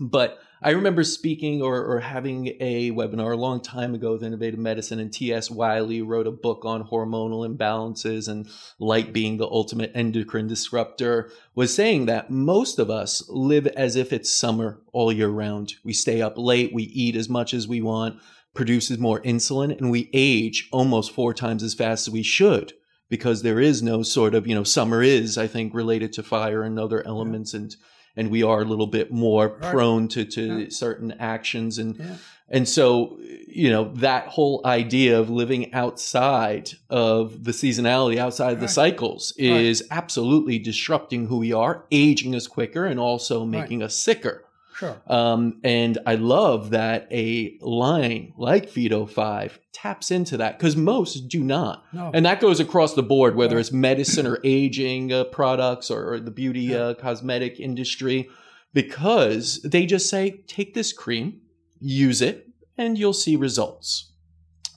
[0.01, 0.11] Right.
[0.11, 4.59] But I remember speaking or, or having a webinar a long time ago with Innovative
[4.59, 5.51] Medicine, and T.S.
[5.51, 11.75] Wiley wrote a book on hormonal imbalances and light being the ultimate endocrine disruptor, was
[11.75, 15.75] saying that most of us live as if it's summer all year round.
[15.85, 18.19] We stay up late, we eat as much as we want,
[18.57, 22.73] produces more insulin, and we age almost four times as fast as we should
[23.09, 26.63] because there is no sort of, you know, summer is, I think, related to fire
[26.63, 27.55] and other elements.
[27.55, 27.61] Yeah.
[27.61, 27.77] And
[28.19, 29.71] and we are a little bit more right.
[29.71, 30.67] prone to, to yeah.
[30.71, 32.17] certain actions and yeah.
[32.49, 38.61] And so, you know, that whole idea of living outside of the seasonality, outside of
[38.61, 39.99] the cycles is right.
[39.99, 44.45] absolutely disrupting who we are, aging us quicker, and also making us sicker.
[44.77, 45.01] Sure.
[45.07, 51.29] Um, and I love that a line like Phyto 5 taps into that because most
[51.29, 51.85] do not.
[51.95, 52.11] No.
[52.13, 56.21] And that goes across the board, whether it's medicine or aging uh, products or, or,
[56.21, 56.77] the beauty yeah.
[56.77, 58.29] uh, cosmetic industry,
[58.75, 61.41] because they just say, take this cream,
[61.81, 64.13] use it, and you'll see results.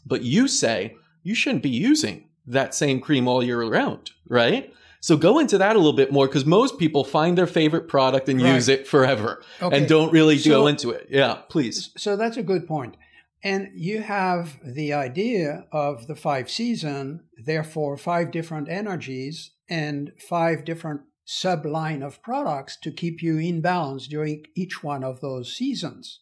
[0.06, 4.74] But you say you shouldn't be using that same cream all year round, right?
[5.02, 8.28] So go into that a little bit more because most people find their favorite product
[8.28, 8.54] and right.
[8.54, 9.78] use it forever okay.
[9.78, 11.08] and don't really so, go into it.
[11.10, 11.92] Yeah, please.
[11.98, 12.98] So that's a good point.
[13.42, 20.66] And you have the idea of the five season, therefore five different energies and five
[20.66, 26.20] different subline of products to keep you in balance during each one of those seasons.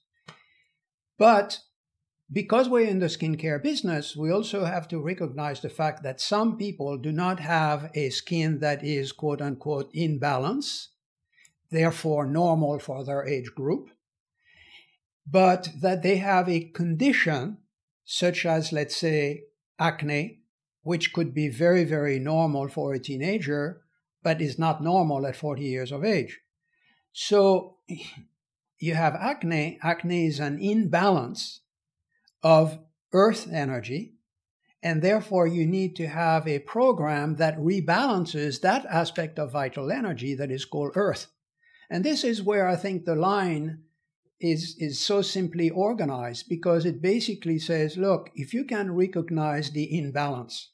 [1.18, 1.62] But
[2.32, 6.58] because we're in the skincare business, we also have to recognize the fact that some
[6.58, 10.90] people do not have a skin that is quote unquote in balance,
[11.72, 13.90] therefore normal for their age group,
[15.26, 17.58] but that they have a condition
[18.04, 19.44] such as, let's say,
[19.80, 20.40] acne,
[20.84, 23.82] which could be very, very normal for a teenager,
[24.24, 26.40] but is not normal at 40 years of age.
[27.14, 27.78] So
[28.80, 29.80] you have acne.
[29.82, 31.62] Acne is an imbalance
[32.44, 32.80] of
[33.14, 34.14] earth energy.
[34.84, 40.36] And therefore, you need to have a program that rebalances that aspect of vital energy
[40.36, 41.28] that is called earth.
[41.90, 43.84] And this is where I think the line
[44.40, 49.98] is, is so simply organized because it basically says, look, if you can recognize the
[49.98, 50.72] imbalance,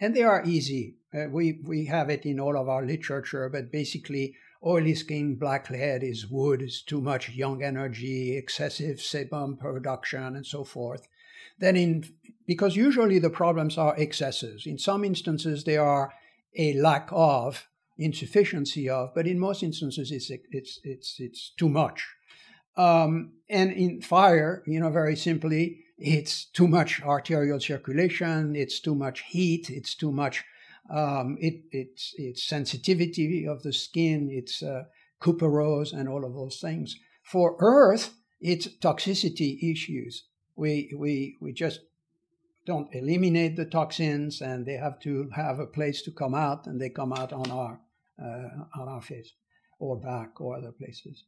[0.00, 3.72] and they are easy, uh, we, we have it in all of our literature, but
[3.72, 4.34] basically,
[4.64, 10.64] oily skin, blackhead is wood, is too much yang energy, excessive sebum production, and so
[10.64, 11.06] forth.
[11.58, 12.04] Then, in
[12.46, 14.66] because usually the problems are excesses.
[14.66, 16.12] In some instances, they are
[16.56, 22.06] a lack of, insufficiency of, but in most instances, it's it's it's it's too much.
[22.76, 28.94] Um, and in fire, you know, very simply, it's too much arterial circulation, it's too
[28.94, 30.44] much heat, it's too much
[30.90, 34.84] um, it, it's, it's sensitivity of the skin, it's uh,
[35.20, 36.96] couperose, and all of those things.
[37.22, 40.24] For Earth, it's toxicity issues.
[40.56, 41.80] We, we, we just
[42.66, 46.80] don't eliminate the toxins, and they have to have a place to come out, and
[46.80, 47.80] they come out on our,
[48.22, 49.32] uh, on our face
[49.78, 51.24] or back or other places.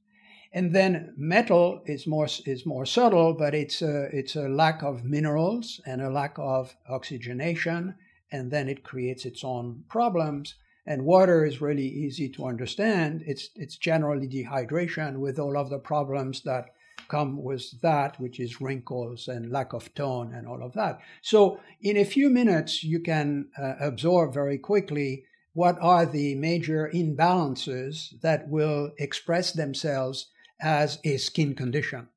[0.53, 5.05] And then metal is more is more subtle, but it's a, it's a lack of
[5.05, 7.97] minerals and a lack of oxygenation
[8.35, 10.55] and then it creates its own problems.
[10.87, 13.22] And water is really easy to understand.
[13.26, 16.66] It's it's generally dehydration with all of the problems that
[17.09, 20.99] come with that, which is wrinkles and lack of tone and all of that.
[21.22, 26.91] So in a few minutes, you can uh, absorb very quickly what are the major
[26.93, 30.26] imbalances that will express themselves
[30.61, 32.09] as a skin condition.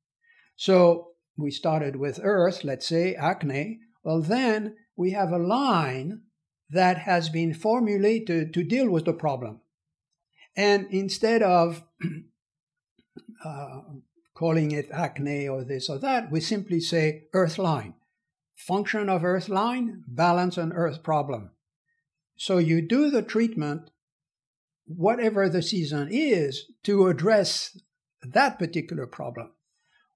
[0.56, 3.78] So we started with earth, let's say acne.
[4.02, 6.22] Well, then we have a line
[6.68, 9.60] that has been formulated to deal with the problem.
[10.56, 11.84] And instead of
[13.44, 13.80] uh,
[14.34, 17.94] calling it acne or this or that, we simply say earth line.
[18.56, 21.52] Function of earth line, balance an earth problem.
[22.36, 23.90] So you do the treatment,
[24.84, 27.78] whatever the season is, to address
[28.22, 29.52] that particular problem.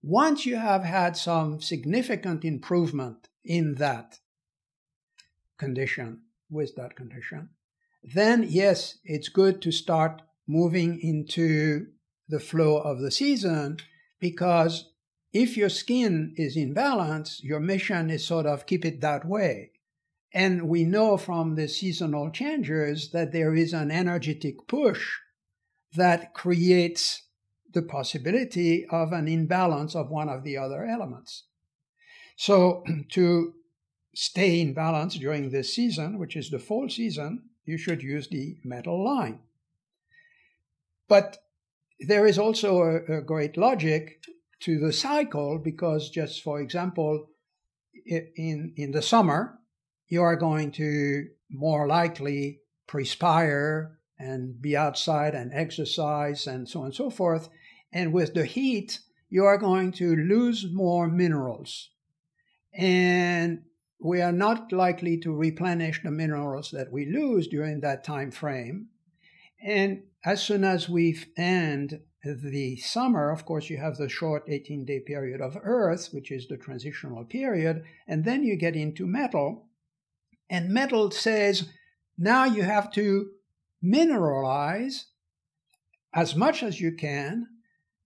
[0.02, 4.18] Once you have had some significant improvement in that,
[5.62, 7.50] condition with that condition,
[8.02, 11.86] then yes, it's good to start moving into
[12.28, 13.76] the flow of the season
[14.18, 14.90] because
[15.32, 19.70] if your skin is in balance, your mission is sort of keep it that way.
[20.34, 25.04] And we know from the seasonal changes that there is an energetic push
[25.94, 27.22] that creates
[27.72, 31.44] the possibility of an imbalance of one of the other elements.
[32.36, 32.82] So
[33.12, 33.54] to
[34.14, 38.56] stay in balance during this season, which is the fall season, you should use the
[38.64, 39.40] metal line.
[41.08, 41.38] But
[42.00, 44.22] there is also a, a great logic
[44.60, 47.28] to the cycle because, just for example,
[48.06, 49.58] in, in the summer,
[50.08, 56.86] you are going to more likely perspire and be outside and exercise and so on
[56.86, 57.48] and so forth.
[57.92, 61.90] And with the heat, you are going to lose more minerals.
[62.72, 63.62] And
[64.02, 68.88] we are not likely to replenish the minerals that we lose during that time frame.
[69.64, 74.84] And as soon as we end the summer, of course, you have the short 18
[74.84, 79.68] day period of Earth, which is the transitional period, and then you get into metal.
[80.50, 81.68] And metal says,
[82.18, 83.30] now you have to
[83.84, 85.04] mineralize
[86.12, 87.46] as much as you can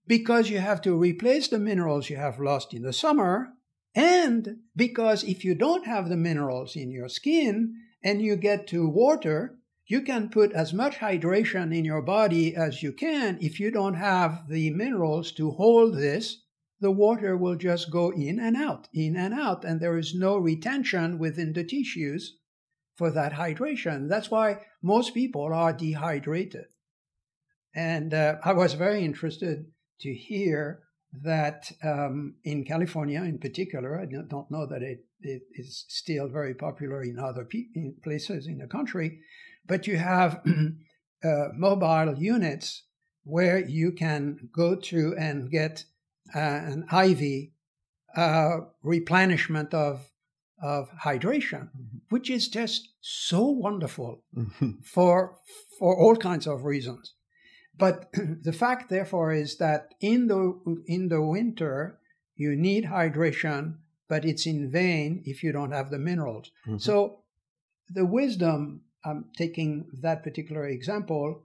[0.06, 3.55] because you have to replace the minerals you have lost in the summer,
[3.96, 7.74] and because if you don't have the minerals in your skin
[8.04, 12.82] and you get to water, you can put as much hydration in your body as
[12.82, 13.38] you can.
[13.40, 16.42] If you don't have the minerals to hold this,
[16.78, 20.36] the water will just go in and out, in and out, and there is no
[20.36, 22.36] retention within the tissues
[22.96, 24.10] for that hydration.
[24.10, 26.66] That's why most people are dehydrated.
[27.74, 29.66] And uh, I was very interested
[30.00, 30.82] to hear
[31.22, 36.54] that um, in California, in particular, I don't know that it, it is still very
[36.54, 39.20] popular in other pe- in places in the country,
[39.66, 40.42] but you have
[41.24, 42.84] uh, mobile units
[43.24, 45.84] where you can go to and get
[46.34, 47.48] uh, an IV
[48.16, 50.10] uh, replenishment of
[50.62, 51.98] of hydration, mm-hmm.
[52.08, 54.70] which is just so wonderful mm-hmm.
[54.82, 55.36] for
[55.78, 57.14] for all kinds of reasons.
[57.78, 58.12] But
[58.42, 61.98] the fact, therefore, is that in the in the winter
[62.34, 63.76] you need hydration,
[64.08, 66.50] but it's in vain if you don't have the minerals.
[66.66, 66.78] Mm-hmm.
[66.78, 67.20] So
[67.88, 71.44] the wisdom, I'm taking that particular example,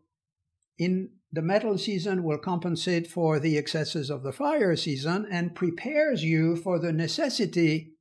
[0.77, 6.23] in the metal season will compensate for the excesses of the fire season and prepares
[6.23, 7.93] you for the necessity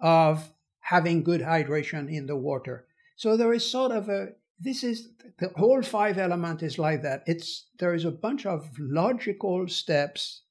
[0.00, 0.50] of
[0.80, 2.86] having good hydration in the water.
[3.16, 7.22] So there is sort of a this is the whole five element is like that.
[7.26, 10.42] It's there is a bunch of logical steps,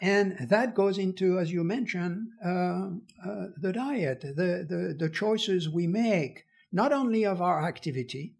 [0.00, 2.88] and that goes into, as you mentioned, uh,
[3.26, 8.36] uh, the diet, the, the the choices we make, not only of our activity,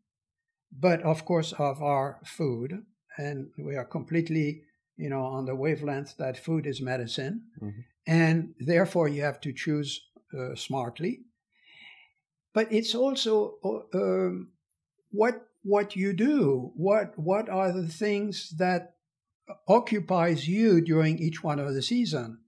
[0.72, 2.84] but of course of our food,
[3.18, 4.62] and we are completely,
[4.96, 7.80] you know, on the wavelength that food is medicine, mm-hmm.
[8.06, 10.00] and therefore you have to choose
[10.38, 11.20] uh, smartly.
[12.52, 14.52] But it's also uh, um,
[15.14, 16.72] what what you do?
[16.76, 18.96] What what are the things that
[19.68, 22.40] occupies you during each one of the season?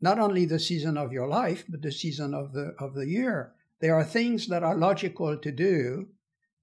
[0.00, 3.52] Not only the season of your life but the season of the of the year.
[3.80, 6.08] There are things that are logical to do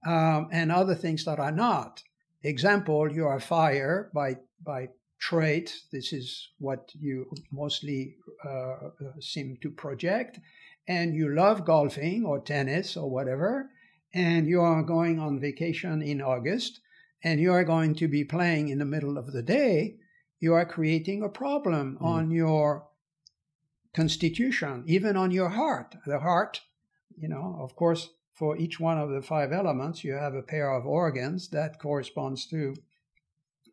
[0.06, 2.02] um, and other things that are not.
[2.42, 4.90] Example you are fire by by
[5.20, 5.74] trait.
[5.90, 8.14] This is what you mostly
[8.48, 8.90] uh,
[9.20, 10.38] seem to project.
[10.86, 13.70] And you love golfing or tennis or whatever
[14.14, 16.80] and you are going on vacation in August
[17.22, 19.96] and you are going to be playing in the middle of the day,
[20.40, 22.04] you are creating a problem mm.
[22.04, 22.86] on your
[23.94, 25.96] constitution, even on your heart.
[26.06, 26.60] The heart,
[27.16, 30.72] you know, of course, for each one of the five elements, you have a pair
[30.72, 32.76] of organs that corresponds to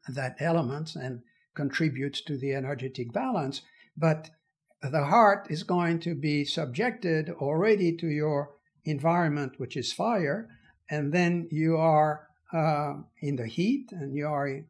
[0.07, 1.21] that element and
[1.53, 3.61] contributes to the energetic balance.
[3.95, 4.31] But
[4.81, 8.54] the heart is going to be subjected already to your
[8.85, 10.47] environment, which is fire,
[10.89, 14.61] and then you are uh, in the heat and you are.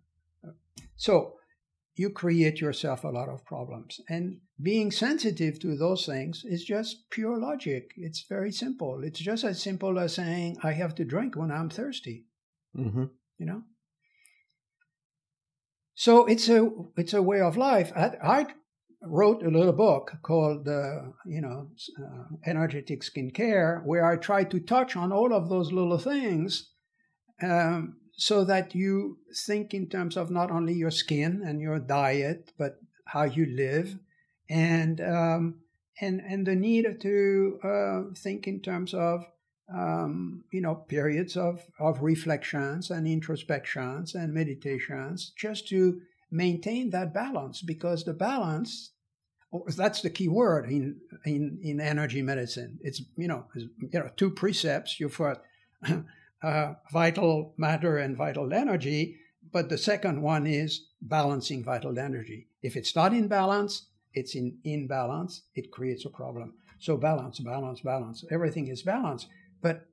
[0.95, 1.35] So
[1.95, 4.01] you create yourself a lot of problems.
[4.09, 7.91] And being sensitive to those things is just pure logic.
[7.97, 9.01] It's very simple.
[9.03, 12.25] It's just as simple as saying, I have to drink when I'm thirsty.
[12.77, 13.05] Mm-hmm.
[13.37, 13.63] You know?
[15.95, 17.93] So it's a it's a way of life.
[17.95, 18.45] I, I
[19.07, 24.59] wrote a little book called, uh, you know, uh, Energetic Skincare, where I try to
[24.59, 26.71] touch on all of those little things
[27.41, 32.51] um, so that you think in terms of not only your skin and your diet,
[32.57, 33.97] but how you live,
[34.49, 35.61] and um,
[36.01, 39.25] and and the need to uh, think in terms of
[39.73, 46.01] um, you know periods of of reflections and introspections and meditations, just to
[46.31, 48.91] maintain that balance because the balance
[49.75, 52.79] that's the key word in in in energy medicine.
[52.81, 54.99] It's you know you know two precepts.
[54.99, 55.41] You've got
[56.43, 59.17] uh, vital matter and vital energy,
[59.51, 62.47] but the second one is balancing vital energy.
[62.61, 65.43] If it's not in balance, it's in imbalance.
[65.55, 66.53] It creates a problem.
[66.79, 68.23] So balance, balance, balance.
[68.31, 69.27] Everything is balance,
[69.61, 69.87] but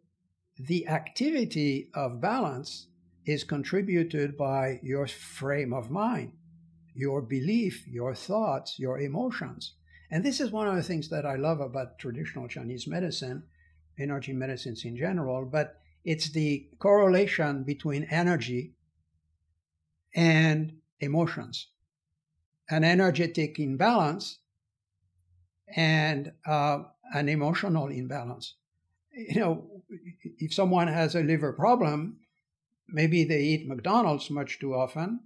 [0.59, 2.87] the activity of balance
[3.25, 6.33] is contributed by your frame of mind
[6.95, 9.75] your belief, your thoughts, your emotions.
[10.11, 13.45] And this is one of the things that I love about traditional Chinese medicine,
[13.99, 18.75] energy medicines in general, but it's the correlation between energy
[20.15, 21.69] and emotions.
[22.71, 24.39] An energetic imbalance
[25.75, 26.81] and uh,
[27.15, 28.55] an emotional imbalance.
[29.15, 29.71] You know,
[30.39, 32.19] if someone has a liver problem,
[32.89, 35.21] maybe they eat McDonald's much too often,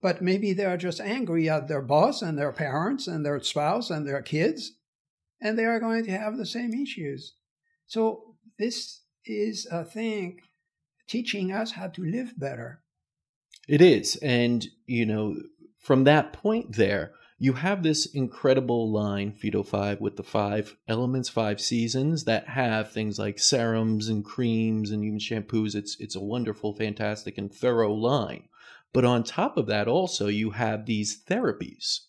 [0.00, 3.90] but maybe they are just angry at their boss and their parents and their spouse
[3.90, 4.72] and their kids,
[5.40, 7.34] and they are going to have the same issues.
[7.86, 10.40] So, this is, I think,
[11.06, 12.82] teaching us how to live better.
[13.68, 14.16] It is.
[14.16, 15.36] And, you know,
[15.78, 21.28] from that point there, you have this incredible line, Phyto 5, with the five elements,
[21.28, 25.76] five seasons that have things like serums and creams and even shampoos.
[25.76, 28.48] It's it's a wonderful, fantastic, and thorough line.
[28.92, 32.00] But on top of that, also you have these therapies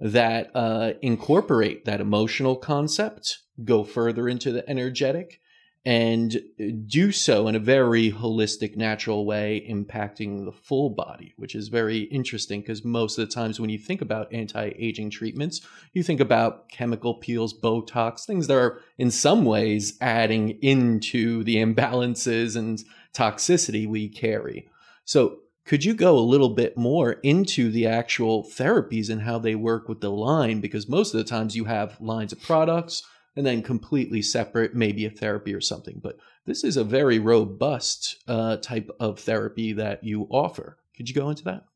[0.00, 5.40] that uh, incorporate that emotional concept, go further into the energetic,
[5.84, 6.42] and
[6.86, 12.00] do so in a very holistic, natural way, impacting the full body, which is very
[12.00, 15.62] interesting because most of the times when you think about anti aging treatments,
[15.94, 21.56] you think about chemical peels, Botox, things that are in some ways adding into the
[21.56, 24.68] imbalances and toxicity we carry.
[25.06, 25.38] So,
[25.70, 29.88] could you go a little bit more into the actual therapies and how they work
[29.88, 30.60] with the line?
[30.60, 33.04] Because most of the times you have lines of products
[33.36, 36.00] and then completely separate, maybe a therapy or something.
[36.02, 40.76] But this is a very robust uh, type of therapy that you offer.
[40.96, 41.66] Could you go into that?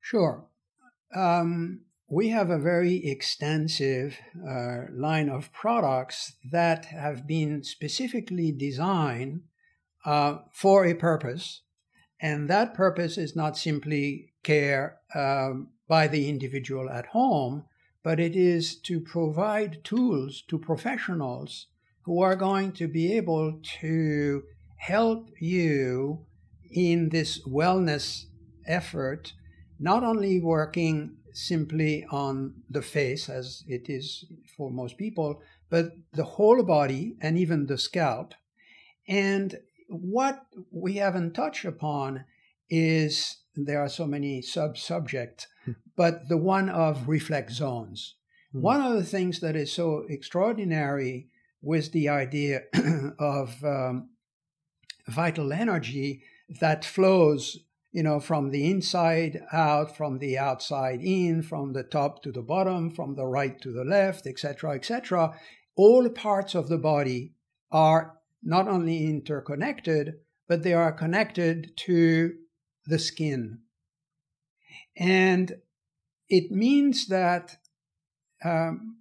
[0.00, 0.46] Sure.
[1.12, 4.16] Um, we have a very extensive
[4.48, 9.40] uh, line of products that have been specifically designed
[10.04, 11.62] uh, for a purpose.
[12.20, 17.64] And that purpose is not simply care um, by the individual at home,
[18.02, 21.66] but it is to provide tools to professionals
[22.02, 24.42] who are going to be able to
[24.76, 26.24] help you
[26.70, 28.24] in this wellness
[28.66, 29.32] effort,
[29.78, 34.24] not only working simply on the face as it is
[34.56, 35.40] for most people,
[35.70, 38.34] but the whole body and even the scalp.
[39.06, 39.56] And
[39.88, 42.24] what we haven't touched upon
[42.70, 45.46] is there are so many sub subjects
[45.96, 48.14] but the one of reflex zones.
[48.54, 48.62] Mm-hmm.
[48.62, 51.28] One of the things that is so extraordinary
[51.60, 52.62] with the idea
[53.18, 54.10] of um,
[55.08, 56.22] vital energy
[56.60, 57.58] that flows
[57.90, 62.42] you know from the inside out from the outside in from the top to the
[62.42, 65.34] bottom from the right to the left etc etc
[65.74, 67.32] all parts of the body
[67.72, 70.14] are not only interconnected
[70.46, 72.34] but they are connected to
[72.86, 73.58] the skin
[74.96, 75.52] and
[76.28, 77.56] it means that
[78.44, 78.98] um,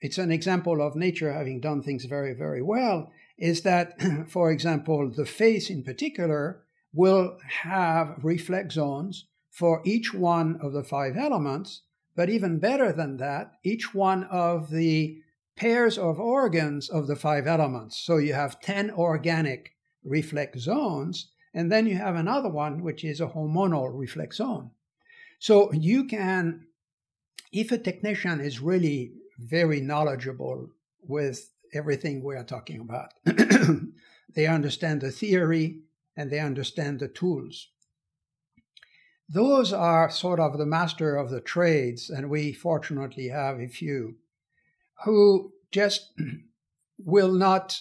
[0.00, 3.10] it's an example of nature having done things very, very well.
[3.36, 6.62] Is that, for example, the face in particular
[6.92, 11.82] will have reflex zones for each one of the five elements,
[12.16, 15.18] but even better than that, each one of the
[15.60, 17.98] pairs of organs of the five elements.
[17.98, 23.20] So you have 10 organic reflex zones, and then you have another one, which is
[23.20, 24.70] a hormonal reflex zone.
[25.38, 26.66] So you can,
[27.52, 30.70] if a technician is really very knowledgeable
[31.02, 33.12] with everything we are talking about,
[34.34, 35.80] they understand the theory
[36.16, 37.68] and they understand the tools.
[39.28, 44.16] Those are sort of the master of the trades, and we fortunately have a few
[45.04, 46.12] who just
[46.98, 47.80] will not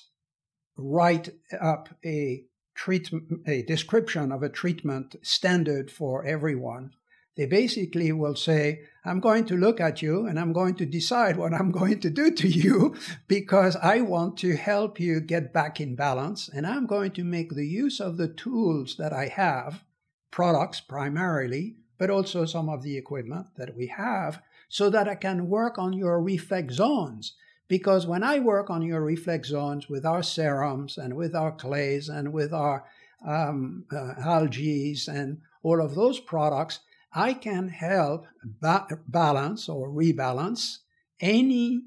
[0.78, 2.46] write up a
[2.76, 6.92] treatment, a description of a treatment standard for everyone
[7.40, 11.38] they basically will say, I'm going to look at you and I'm going to decide
[11.38, 12.98] what I'm going to do to you
[13.30, 16.50] because I want to help you get back in balance.
[16.54, 19.86] And I'm going to make the use of the tools that I have,
[20.32, 25.50] products primarily, but also some of the equipment that we have, so that I can
[25.50, 27.34] work on your reflex zones.
[27.68, 32.10] Because when I work on your reflex zones with our serums and with our clays
[32.10, 32.86] and with our
[33.26, 36.80] um, uh, algae and all of those products,
[37.14, 40.78] I can help ba- balance or rebalance
[41.20, 41.82] any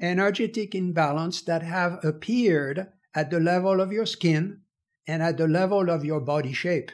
[0.00, 4.60] energetic imbalance that have appeared at the level of your skin
[5.06, 6.92] and at the level of your body shape.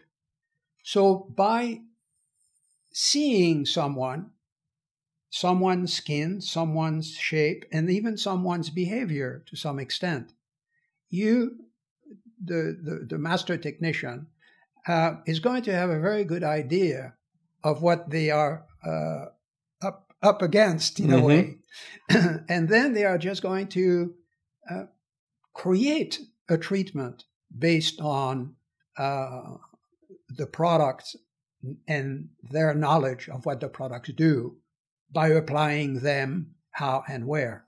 [0.83, 1.81] So by
[2.93, 4.31] seeing someone,
[5.35, 10.33] someone's skin, someone's shape, and even someone's behavior to some extent,
[11.11, 11.57] you,
[12.41, 14.29] the, the, the master technician,
[14.87, 17.15] uh, is going to have a very good idea
[17.65, 19.25] of what they are uh,
[19.85, 21.19] up up against in mm-hmm.
[21.19, 21.59] a way,
[22.49, 24.15] and then they are just going to
[24.71, 24.85] uh,
[25.53, 27.25] create a treatment
[27.59, 28.55] based on
[28.97, 29.57] uh,
[30.29, 31.17] the products
[31.89, 34.59] and their knowledge of what the products do
[35.15, 37.65] by applying them how and where.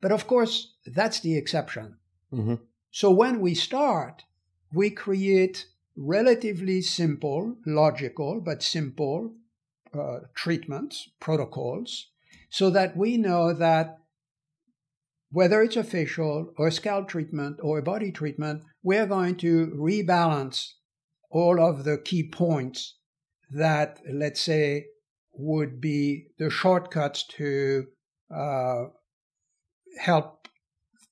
[0.00, 1.96] But of course, that's the exception.
[2.32, 2.54] Mm-hmm.
[2.90, 4.24] So when we start,
[4.72, 5.66] we create
[5.96, 9.34] relatively simple, logical, but simple
[9.92, 12.06] uh, treatments, protocols,
[12.48, 13.98] so that we know that
[15.32, 19.66] whether it's a facial or a scalp treatment or a body treatment, we're going to
[19.76, 20.72] rebalance
[21.30, 22.96] all of the key points
[23.50, 24.86] that, let's say,
[25.40, 27.86] would be the shortcuts to
[28.34, 28.84] uh,
[29.98, 30.48] help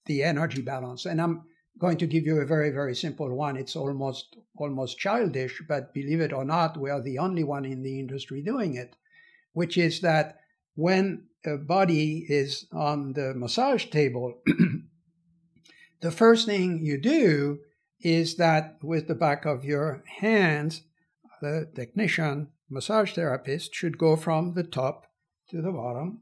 [0.06, 1.06] the energy balance.
[1.06, 1.42] And I'm
[1.78, 3.56] going to give you a very, very simple one.
[3.56, 7.82] It's almost almost childish, but believe it or not, we are the only one in
[7.82, 8.96] the industry doing it,
[9.52, 10.38] which is that
[10.74, 14.42] when a body is on the massage table,
[16.00, 17.58] the first thing you do
[18.00, 20.82] is that with the back of your hands,
[21.40, 25.06] the technician, massage therapist, should go from the top
[25.50, 26.20] to the bottom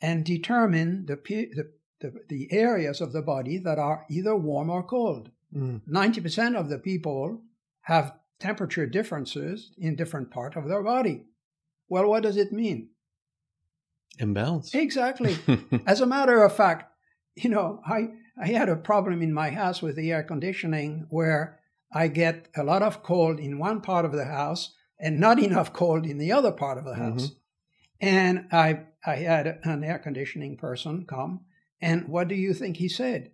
[0.00, 4.82] and determine the, the, the, the areas of the body that are either warm or
[4.82, 5.30] cold.
[5.54, 5.82] Mm.
[5.88, 7.42] 90% of the people
[7.82, 11.24] have temperature differences in different part of their body.
[11.88, 12.90] Well, what does it mean?
[14.18, 14.74] Imbalance.
[14.74, 15.36] Exactly.
[15.86, 16.92] As a matter of fact,
[17.36, 18.08] you know, I,
[18.40, 21.60] I had a problem in my house with the air conditioning where
[21.92, 25.72] I get a lot of cold in one part of the house and not enough
[25.72, 27.28] cold in the other part of the house.
[27.28, 27.34] Mm-hmm.
[28.02, 31.40] And I, I had an air conditioning person come,
[31.80, 33.32] and what do you think he said?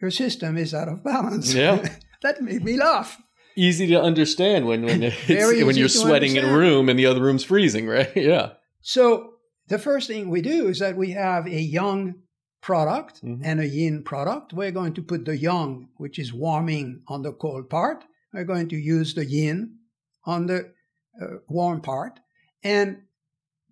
[0.00, 1.54] Your system is out of balance.
[1.54, 1.88] Yeah.
[2.22, 3.20] that made me laugh.
[3.56, 6.36] Easy to understand when when, when you're sweating understand.
[6.36, 8.14] in a room and the other room's freezing, right?
[8.14, 8.52] Yeah.
[8.82, 9.34] So
[9.68, 12.16] the first thing we do is that we have a yang
[12.60, 13.42] product mm-hmm.
[13.44, 14.52] and a yin product.
[14.52, 18.04] We're going to put the yang, which is warming on the cold part.
[18.32, 19.78] We're going to use the yin
[20.24, 20.72] on the
[21.20, 22.20] uh, warm part.
[22.62, 23.02] And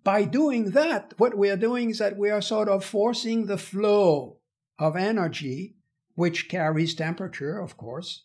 [0.03, 3.57] by doing that, what we are doing is that we are sort of forcing the
[3.57, 4.37] flow
[4.77, 5.75] of energy,
[6.13, 8.23] which carries temperature, of course,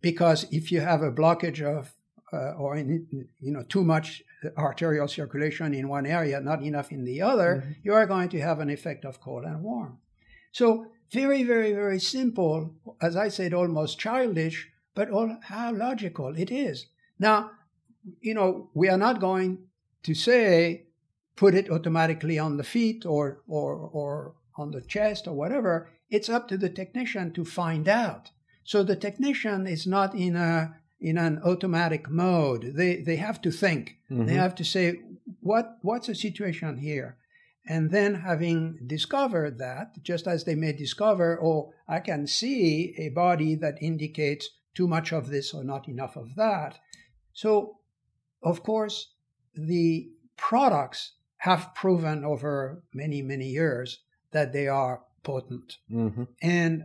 [0.00, 1.92] because if you have a blockage of
[2.32, 3.06] uh, or in,
[3.40, 4.22] you know too much
[4.56, 7.72] arterial circulation in one area, not enough in the other, mm-hmm.
[7.82, 9.98] you are going to have an effect of cold and warm.
[10.52, 12.74] So very, very, very simple.
[13.00, 16.86] As I said, almost childish, but all how logical it is.
[17.18, 17.50] Now,
[18.20, 19.58] you know, we are not going
[20.02, 20.86] to say
[21.36, 25.88] put it automatically on the feet or or or on the chest or whatever.
[26.10, 28.30] It's up to the technician to find out.
[28.64, 32.72] So the technician is not in a in an automatic mode.
[32.74, 33.96] They they have to think.
[34.10, 34.26] Mm-hmm.
[34.26, 35.00] They have to say
[35.40, 37.16] what what's the situation here,
[37.66, 43.08] and then having discovered that, just as they may discover, oh, I can see a
[43.08, 46.78] body that indicates too much of this or not enough of that.
[47.32, 47.78] So,
[48.42, 49.12] of course,
[49.54, 54.00] the products have proven over many many years
[54.32, 56.24] that they are potent, mm-hmm.
[56.42, 56.84] and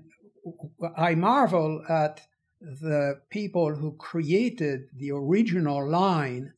[0.98, 2.22] I marvel at
[2.62, 6.54] the people who created the original line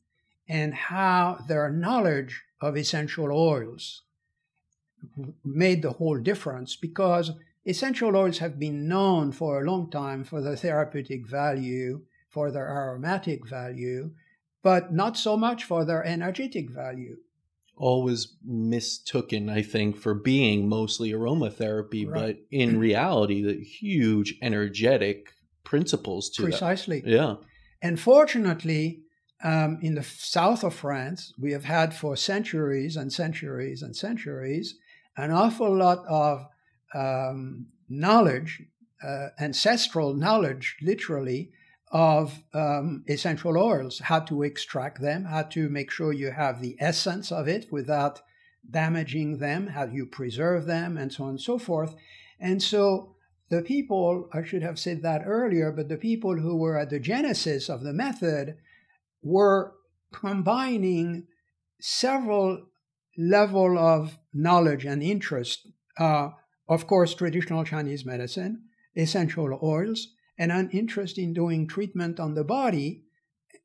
[0.47, 4.03] and how their knowledge of essential oils
[5.43, 7.31] made the whole difference because
[7.65, 12.67] essential oils have been known for a long time for their therapeutic value, for their
[12.67, 14.11] aromatic value,
[14.63, 17.17] but not so much for their energetic value.
[17.75, 22.37] Always mistooken, I think, for being mostly aromatherapy, right.
[22.37, 25.33] but in reality, the huge energetic
[25.63, 27.01] principles to precisely.
[27.01, 27.09] That.
[27.09, 27.35] Yeah.
[27.81, 29.01] And fortunately,
[29.43, 34.75] um, in the south of France, we have had for centuries and centuries and centuries
[35.15, 36.47] an awful lot of
[36.95, 38.63] um, knowledge,
[39.03, 41.51] uh, ancestral knowledge, literally,
[41.91, 46.75] of um, essential oils, how to extract them, how to make sure you have the
[46.79, 48.21] essence of it without
[48.69, 51.95] damaging them, how you preserve them, and so on and so forth.
[52.39, 53.15] And so
[53.49, 56.99] the people, I should have said that earlier, but the people who were at the
[56.99, 58.57] genesis of the method
[59.21, 59.73] were
[60.11, 61.27] combining
[61.79, 62.65] several
[63.17, 65.67] level of knowledge and interest.
[65.97, 66.29] Uh,
[66.67, 68.63] of course, traditional Chinese medicine,
[68.95, 73.03] essential oils, and an interest in doing treatment on the body.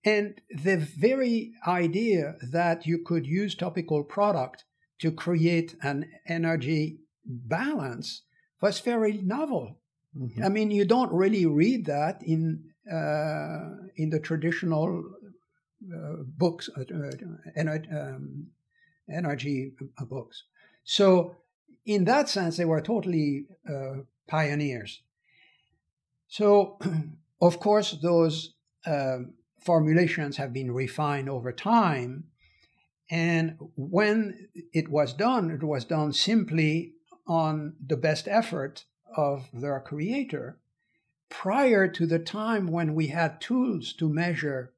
[0.04, 4.64] And the very idea that you could use topical product
[5.00, 8.22] to create an energy balance
[8.60, 9.78] was very novel.
[10.16, 10.44] Mm-hmm.
[10.44, 15.04] I mean, you don't really read that in uh, in the traditional
[15.94, 16.82] uh, books, uh,
[17.56, 18.46] um,
[19.08, 19.72] energy
[20.08, 20.44] books.
[20.84, 21.36] So,
[21.86, 25.02] in that sense, they were totally uh, pioneers.
[26.32, 26.78] So,
[27.42, 28.54] of course, those
[28.86, 32.24] um, formulations have been refined over time.
[33.10, 36.94] And when it was done, it was done simply
[37.26, 40.56] on the best effort of their creator.
[41.28, 44.72] prior to the time when we had tools to measure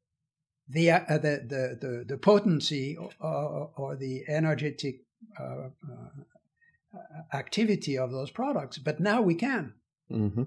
[0.68, 4.96] the uh, the, the, the the potency or, or the energetic
[5.38, 9.74] uh, uh, activity of those products, but now we can.
[10.10, 10.44] Mm-hmm.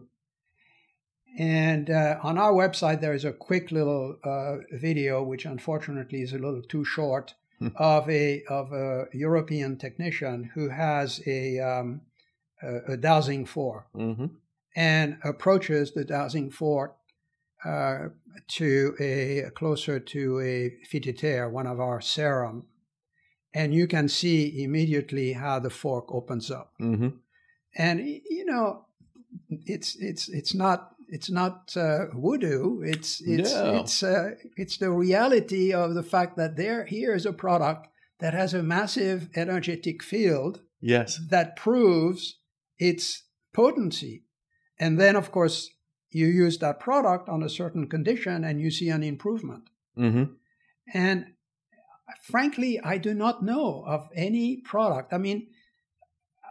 [1.38, 6.34] And uh, on our website, there is a quick little uh, video, which unfortunately is
[6.34, 7.68] a little too short, hmm.
[7.76, 12.02] of a of a European technician who has a um,
[12.64, 14.26] a, a, dowsing fork mm-hmm.
[14.76, 16.96] and approaches the dowsing fork
[17.64, 18.08] uh,
[18.48, 22.66] to a closer to a Phytotherm, one of our serum,
[23.54, 26.74] and you can see immediately how the fork opens up.
[26.82, 27.10] Mm-hmm.
[27.78, 28.86] And you know,
[29.50, 32.82] it's it's it's not it's not uh, voodoo.
[32.82, 33.76] It's it's no.
[33.76, 37.88] it's uh, it's the reality of the fact that there here is a product
[38.20, 40.62] that has a massive energetic field.
[40.80, 42.40] Yes, that proves
[42.78, 44.24] its potency,
[44.80, 45.70] and then of course
[46.12, 49.70] you use that product on a certain condition and you see an improvement.
[49.98, 50.34] Mm-hmm.
[50.94, 51.26] And
[52.24, 55.14] frankly, I do not know of any product.
[55.14, 55.48] I mean,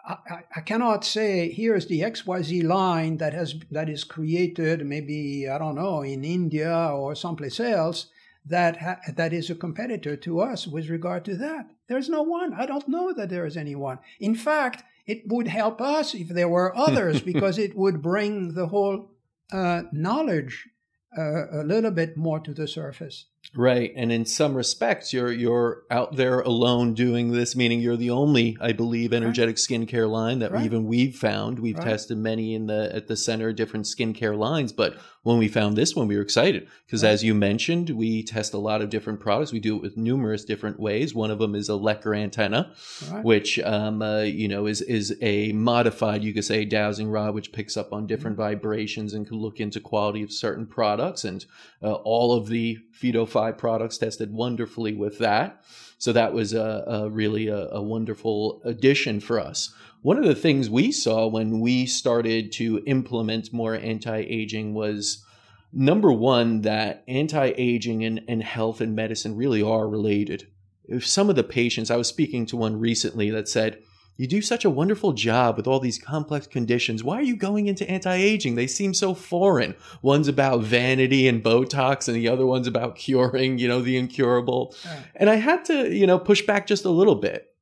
[0.07, 5.59] I, I, cannot say here's the XYZ line that has that is created maybe I
[5.59, 8.07] don't know in India or someplace else
[8.45, 11.71] that ha, that is a competitor to us with regard to that.
[11.89, 12.55] There's no one.
[12.55, 13.99] I don't know that there is anyone.
[14.21, 18.69] In fact, it would help us if there were others because it would bring the
[18.69, 19.11] whole
[19.53, 20.69] uh, knowledge
[21.17, 23.27] uh, a little bit more to the surface.
[23.55, 28.11] Right, and in some respects, you're you're out there alone doing this, meaning you're the
[28.11, 29.81] only, I believe, energetic right.
[29.81, 30.65] skincare line that right.
[30.65, 31.59] even we've found.
[31.59, 31.87] We've right.
[31.87, 35.97] tested many in the at the center, different skincare lines, but when we found this
[35.97, 39.53] one, we were excited because, as you mentioned, we test a lot of different products.
[39.53, 41.17] We do it with numerous different ways.
[41.17, 42.73] One of them is a Lecher antenna,
[43.23, 47.51] which um, uh, you know is is a modified, you could say, dowsing rod, which
[47.51, 48.51] picks up on different mm-hmm.
[48.51, 51.25] vibrations and can look into quality of certain products.
[51.25, 51.45] And
[51.83, 55.63] uh, all of the Phyto five products tested wonderfully with that.
[55.99, 59.75] So that was a, a really a, a, wonderful addition for us.
[60.01, 65.23] One of the things we saw when we started to implement more anti-aging was
[65.71, 70.47] number one that anti-aging and, and health and medicine really are related.
[70.89, 73.83] If some of the patients, I was speaking to one recently that said,
[74.17, 77.05] you do such a wonderful job with all these complex conditions.
[77.05, 78.55] Why are you going into anti aging?
[78.55, 79.75] They seem so foreign.
[80.03, 84.75] One's about vanity and Botox, and the other one's about curing, you know, the incurable.
[84.85, 85.05] Right.
[85.17, 87.55] And I had to, you know, push back just a little bit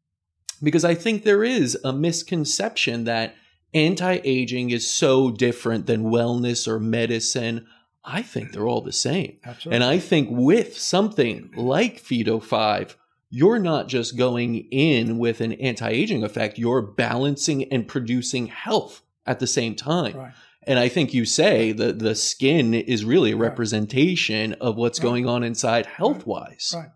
[0.63, 3.35] because I think there is a misconception that
[3.73, 7.67] anti aging is so different than wellness or medicine.
[8.05, 9.39] I think they're all the same.
[9.45, 9.75] Absolutely.
[9.75, 12.97] And I think with something like Phyto 5,
[13.35, 19.41] you're not just going in with an anti-aging effect you're balancing and producing health at
[19.41, 20.16] the same time.
[20.16, 20.32] Right.
[20.62, 24.61] and i think you say that the skin is really a representation right.
[24.61, 25.05] of what's right.
[25.05, 26.91] going on inside health wise right.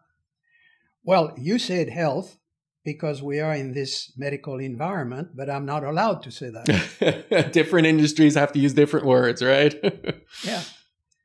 [1.03, 2.39] Well you said health
[2.85, 7.51] because we are in this medical environment but i'm not allowed to say that.
[7.53, 9.75] Different industries have to use different words right?
[10.45, 10.63] Yeah.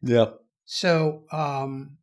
[0.02, 0.26] Yeah.
[0.66, 1.98] So um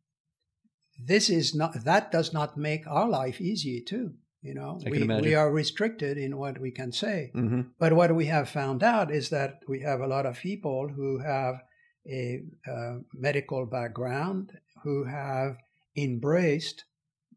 [1.03, 4.79] this is not that does not make our life easy too you know?
[4.85, 7.31] I we, we are restricted in what we can say.
[7.35, 7.61] Mm-hmm.
[7.79, 11.19] but what we have found out is that we have a lot of people who
[11.19, 11.61] have
[12.07, 14.51] a uh, medical background
[14.83, 15.57] who have
[15.95, 16.85] embraced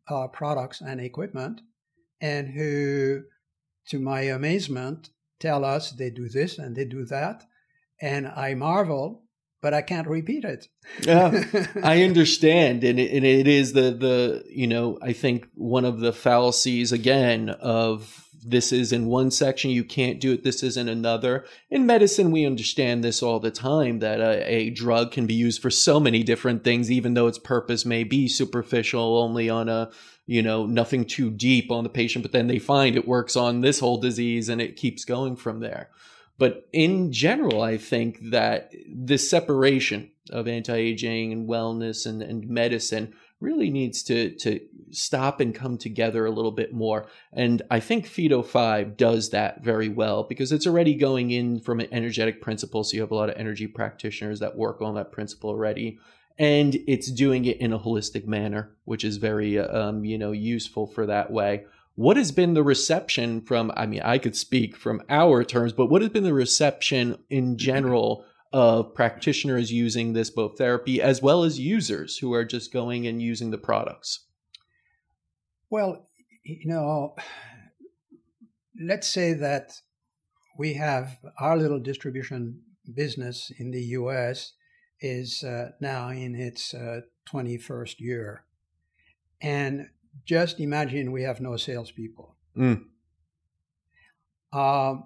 [0.09, 1.61] our products and equipment
[2.21, 3.23] and who
[3.89, 5.11] to my amazement
[5.41, 7.45] tell us they do this and they do that.
[8.01, 9.24] And i marvel
[9.65, 10.69] but I can't repeat it.
[11.01, 11.43] yeah,
[11.83, 16.01] I understand, and it, and it is the the you know I think one of
[16.01, 20.77] the fallacies again of this is in one section you can't do it this is
[20.77, 21.47] in another.
[21.71, 25.62] In medicine we understand this all the time that a, a, drug can be used
[25.62, 29.91] for so many different things even though its purpose may be superficial only on a
[30.27, 33.62] you know nothing too deep on the patient but then they find it works on
[33.62, 35.89] this whole disease and it keeps going from there
[36.39, 43.14] but in general, I think that this separation of anti-aging and wellness and, and medicine
[43.41, 44.61] really needs to to
[44.91, 47.07] stop and come together a little bit more.
[47.32, 51.80] And I think Phyto 5 does that very well because it's already going in from
[51.80, 52.85] an energetic principle.
[52.85, 55.99] So you have a lot of energy practitioners that work on that principle already.
[56.39, 60.87] And it's doing it in a holistic manner, which is very, um, you know, useful
[60.87, 61.64] for that way.
[61.97, 65.87] What has been the reception from, I mean, I could speak from our terms, but
[65.87, 71.45] what has been the reception in general of practitioners using this both therapy as well
[71.45, 74.27] as users who are just going and using the products?
[75.71, 76.07] Well,
[76.45, 77.15] you know,
[78.81, 79.73] let's say that
[80.59, 82.61] we have our little distribution
[82.93, 84.53] business in the US
[85.01, 88.45] is uh, now in its uh, 21st year.
[89.41, 89.89] And
[90.25, 92.37] just imagine we have no salespeople.
[92.57, 92.85] Mm.
[94.53, 94.97] Uh,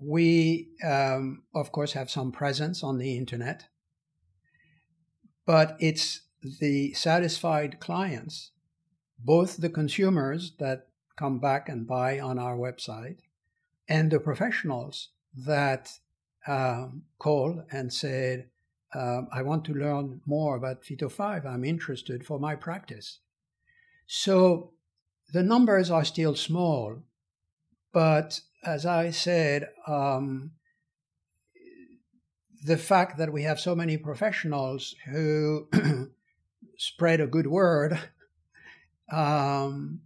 [0.00, 3.66] we, um, of course, have some presence on the internet,
[5.46, 6.22] but it's
[6.60, 8.50] the satisfied clients,
[9.18, 13.18] both the consumers that come back and buy on our website
[13.88, 15.90] and the professionals that
[16.46, 18.48] um, call and said,
[18.94, 21.46] um, I want to learn more about Phyto 5.
[21.46, 23.20] I'm interested for my practice.
[24.14, 24.72] So
[25.32, 27.02] the numbers are still small,
[27.94, 30.50] but as I said, um,
[32.62, 35.66] the fact that we have so many professionals who
[36.76, 37.98] spread a good word,
[39.10, 40.02] um,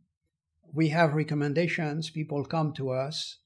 [0.72, 3.38] we have recommendations, people come to us,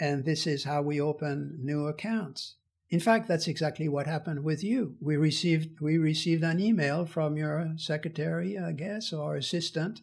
[0.00, 2.54] and this is how we open new accounts.
[2.88, 4.96] In fact, that's exactly what happened with you.
[5.00, 10.02] We received we received an email from your secretary, I guess, or assistant,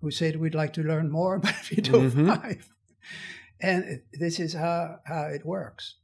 [0.00, 2.26] who said we'd like to learn more about Phyto mm-hmm.
[2.28, 2.68] 5.
[3.60, 5.96] And this is how, how it works.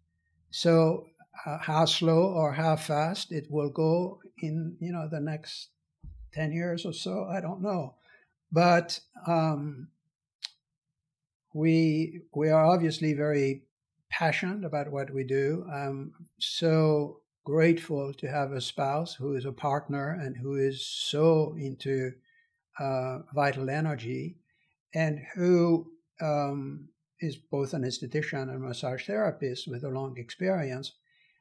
[0.51, 1.07] So
[1.45, 5.69] uh, how slow or how fast it will go in you know the next
[6.35, 7.95] 10 years or so, I don't know.
[8.53, 9.89] But um,
[11.55, 13.65] we we are obviously very
[14.11, 15.67] passionate about what we do.
[15.73, 21.55] I'm so grateful to have a spouse who is a partner and who is so
[21.59, 22.13] into
[22.79, 24.37] uh, vital energy
[24.95, 25.87] and who
[26.21, 26.89] um,
[27.21, 30.93] is both an esthetician and massage therapist with a long experience.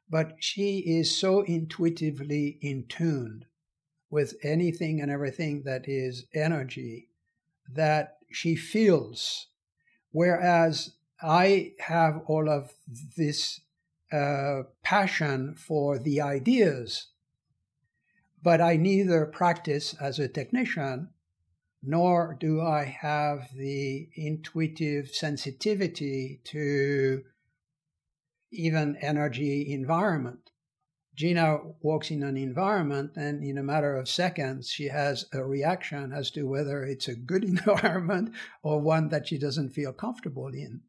[0.10, 3.46] But she is so intuitively in tune
[4.10, 7.10] with anything and everything that is energy
[7.74, 9.48] that she feels.
[10.12, 12.74] Whereas I have all of
[13.16, 13.62] this
[14.12, 17.08] uh, passion for the ideas,
[18.44, 21.10] but I neither practice as a technician
[21.82, 27.24] nor do I have the intuitive sensitivity to
[28.52, 30.52] even energy environment.
[31.16, 36.14] Gina walks in an environment and in a matter of seconds she has a reaction
[36.14, 40.82] as to whether it's a good environment or one that she doesn't feel comfortable in.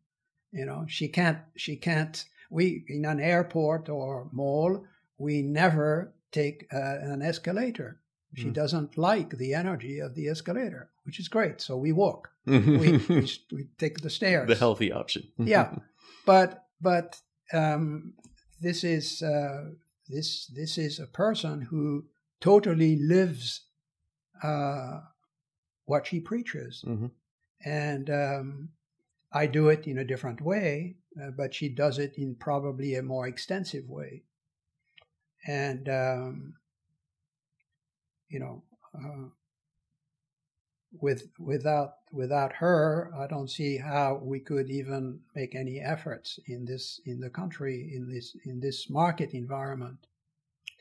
[0.52, 4.84] You know, she can't, she can't, we, in an airport or mall,
[5.18, 8.00] we never take uh, an escalator.
[8.34, 8.52] She mm.
[8.52, 11.60] doesn't like the energy of the escalator, which is great.
[11.60, 12.30] So we walk.
[12.46, 12.98] we, we,
[13.52, 14.48] we, take the stairs.
[14.48, 15.28] The healthy option.
[15.38, 15.74] yeah,
[16.26, 17.16] but but
[17.52, 18.14] um,
[18.60, 19.70] this is uh,
[20.08, 22.04] this this is a person who
[22.40, 23.62] totally lives
[24.42, 25.00] uh,
[25.86, 27.06] what she preaches, mm-hmm.
[27.64, 28.68] and um,
[29.32, 33.02] I do it in a different way, uh, but she does it in probably a
[33.02, 34.22] more extensive way.
[35.46, 36.54] And, um,
[38.28, 38.62] you know,
[38.94, 39.28] uh,
[40.92, 46.64] with without without her, I don't see how we could even make any efforts in
[46.64, 50.06] this in the country in this in this market environment.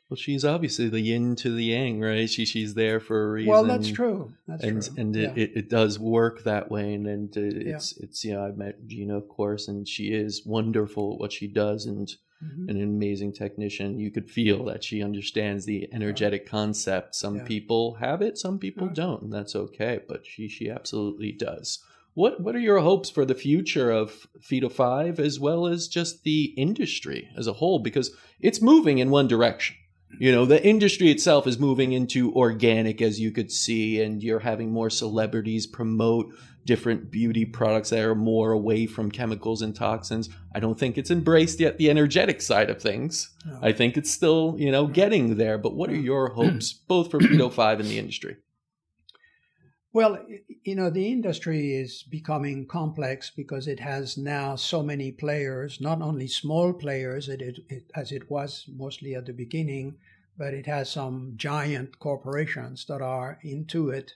[0.10, 2.30] Well, she's obviously the yin to the yang, right?
[2.30, 3.52] She she's there for a reason.
[3.52, 4.34] Well, that's true.
[4.48, 4.94] That's and true.
[4.98, 5.34] and yeah.
[5.36, 8.04] it, it, does work that way, and, and it's yeah.
[8.06, 11.48] it's you know I met Gina, of course, and she is wonderful at what she
[11.48, 12.08] does, and
[12.42, 12.70] mm-hmm.
[12.70, 14.00] an amazing technician.
[14.00, 16.52] You could feel that she understands the energetic yeah.
[16.52, 17.14] concept.
[17.14, 20.00] Some people have it, some people don't, and that's okay.
[20.08, 21.84] But she she absolutely does.
[22.14, 26.24] What what are your hopes for the future of Phyto Five as well as just
[26.24, 27.80] the industry as a whole?
[27.80, 29.76] Because it's moving in one direction
[30.20, 34.40] you know, the industry itself is moving into organic, as you could see, and you're
[34.40, 36.34] having more celebrities promote
[36.66, 40.30] different beauty products that are more away from chemicals and toxins.
[40.54, 43.34] I don't think it's embraced yet the energetic side of things.
[43.46, 43.60] No.
[43.62, 45.58] I think it's still, you know, getting there.
[45.58, 48.38] But what are your hopes, both for Phyto 5 and the industry?
[49.94, 50.20] Well,
[50.64, 56.02] you know, the industry is becoming complex because it has now so many players, not
[56.02, 59.96] only small players it, it, as it was mostly at the beginning,
[60.38, 64.14] but it has some giant corporations that are into it.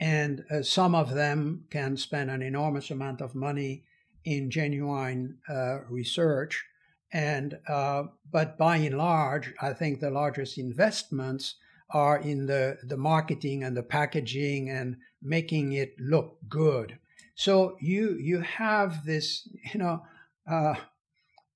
[0.00, 3.84] And uh, some of them can spend an enormous amount of money
[4.24, 6.64] in genuine uh, research.
[7.12, 11.54] And, uh, but by and large, I think the largest investments
[11.90, 16.98] are in the, the marketing and the packaging and making it look good.
[17.34, 20.02] So you you have this, you know,
[20.50, 20.74] uh,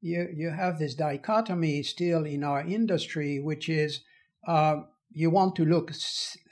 [0.01, 4.01] you you have this dichotomy still in our industry, which is
[4.47, 5.93] uh, you want to look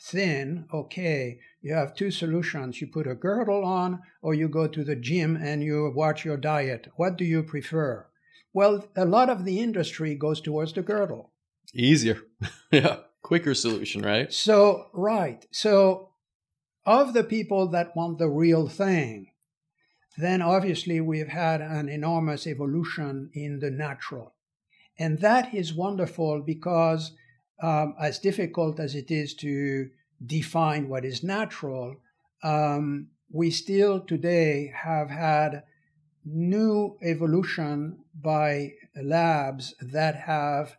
[0.01, 0.67] thin.
[0.73, 4.97] Okay, you have two solutions: you put a girdle on, or you go to the
[4.97, 6.89] gym and you watch your diet.
[6.97, 8.07] What do you prefer?
[8.53, 11.33] Well, a lot of the industry goes towards the girdle.
[11.75, 12.23] Easier.
[12.73, 13.01] yeah.
[13.23, 14.33] Quicker solution, right?
[14.33, 15.45] So, right.
[15.51, 16.11] So,
[16.87, 19.33] of the people that want the real thing,
[20.17, 24.35] then obviously we've had an enormous evolution in the natural.
[24.99, 27.13] And that is wonderful because,
[27.63, 29.91] um, as difficult as it is to
[30.25, 31.97] define what is natural,
[32.43, 35.65] um, we still today have had
[36.25, 40.77] new evolution by labs that have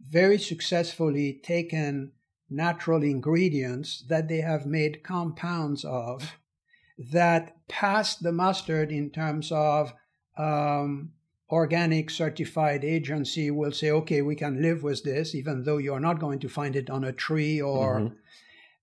[0.00, 2.12] very successfully taken
[2.50, 6.36] natural ingredients that they have made compounds of
[7.10, 9.92] that pass the mustard in terms of
[10.36, 11.12] um,
[11.50, 16.18] organic certified agency will say, okay, we can live with this, even though you're not
[16.18, 18.14] going to find it on a tree or, mm-hmm.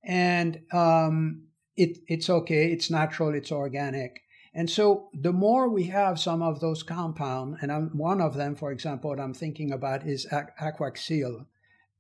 [0.03, 1.43] and um,
[1.75, 4.21] it, it's okay, it's natural, it's organic.
[4.53, 8.55] And so the more we have some of those compounds, and I'm, one of them,
[8.55, 11.45] for example, what I'm thinking about is Aquaxyl,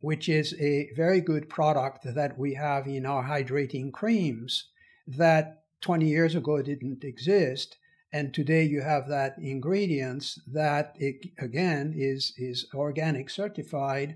[0.01, 4.69] which is a very good product that we have in our hydrating creams
[5.07, 7.77] that 20 years ago it didn't exist.
[8.11, 14.15] And today you have that ingredients that it, again is, is organic certified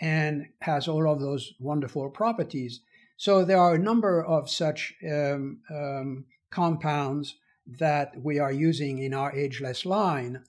[0.00, 2.80] and has all of those wonderful properties.
[3.16, 7.36] So there are a number of such um, um, compounds
[7.66, 10.42] that we are using in our ageless line,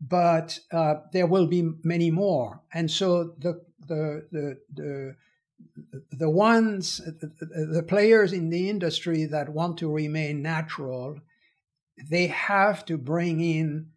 [0.00, 2.60] but uh, there will be many more.
[2.72, 5.16] And so the the the the
[6.10, 11.18] the ones the players in the industry that want to remain natural
[12.10, 13.88] they have to bring in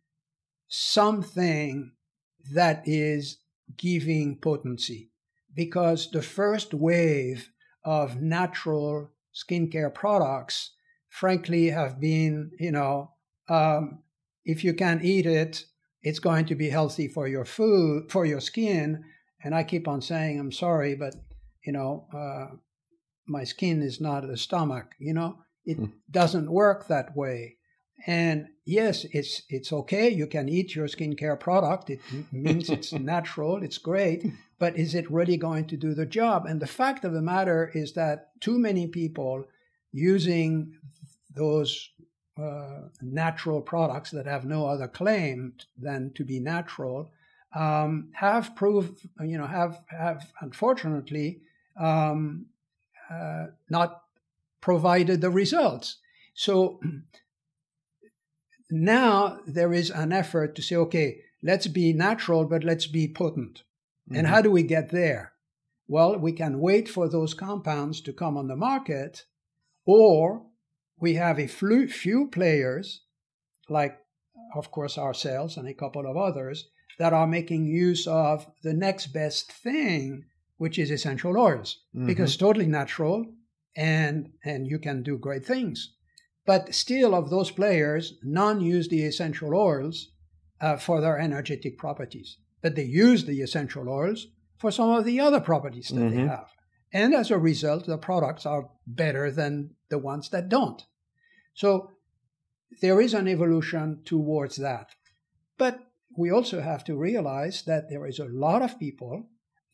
[0.68, 1.92] something
[2.54, 3.38] that is
[3.78, 5.10] giving potency
[5.54, 7.50] because the first wave
[7.84, 10.72] of natural skincare products
[11.10, 13.12] frankly have been, you know,
[13.48, 14.00] um,
[14.44, 15.66] if you can eat it,
[16.02, 19.04] it's going to be healthy for your food, for your skin.
[19.44, 21.16] And I keep on saying, I'm sorry, but,
[21.66, 22.56] you know, uh,
[23.28, 25.92] my skin is not the stomach, you know, it mm.
[26.10, 27.58] doesn't work that way.
[28.08, 30.10] And yes, it's it's okay.
[30.10, 31.90] You can eat your skincare product.
[31.90, 32.02] It
[32.32, 33.64] means it's natural.
[33.64, 34.26] It's great.
[34.60, 36.46] But is it really going to do the job?
[36.46, 39.46] And the fact of the matter is that too many people
[39.92, 40.78] using
[41.34, 41.90] those
[42.38, 47.12] uh, natural products that have no other claim than to be natural
[47.56, 51.42] um, have proved, you know, have have unfortunately
[51.80, 52.48] um,
[53.10, 54.02] uh, not
[54.62, 55.98] provided the results.
[56.34, 56.80] So
[58.70, 63.64] now there is an effort to say, okay, let's be natural, but let's be potent.
[64.10, 64.18] Mm-hmm.
[64.18, 65.34] And how do we get there?
[65.88, 69.26] Well, we can wait for those compounds to come on the market,
[69.86, 70.44] or
[71.00, 73.02] we have a few players,
[73.70, 74.00] like,
[74.56, 79.08] of course, ourselves and a couple of others, that are making use of the next
[79.08, 80.26] best thing,
[80.58, 82.08] which is essential oils, mm-hmm.
[82.08, 83.26] because totally natural
[83.76, 85.94] and and you can do great things.
[86.46, 90.12] But still, of those players, none use the essential oils
[90.62, 94.28] uh, for their energetic properties, but they use the essential oils
[94.58, 96.18] for some of the other properties that mm-hmm.
[96.18, 96.48] they have.
[96.94, 100.82] And as a result, the products are better than the ones that don't.
[101.54, 101.92] So
[102.82, 104.92] there is an evolution towards that.
[105.58, 105.80] But
[106.18, 109.28] we also have to realize that there is a lot of people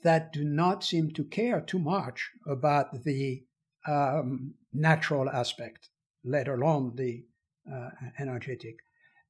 [0.04, 3.44] that do not seem to care too much about the
[3.88, 5.90] um, natural aspect,
[6.24, 7.26] let alone the
[7.72, 7.90] uh,
[8.20, 8.78] energetic.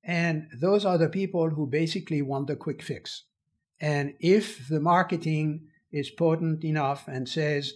[0.03, 3.23] And those are the people who basically want the quick fix.
[3.79, 7.73] And if the marketing is potent enough and says,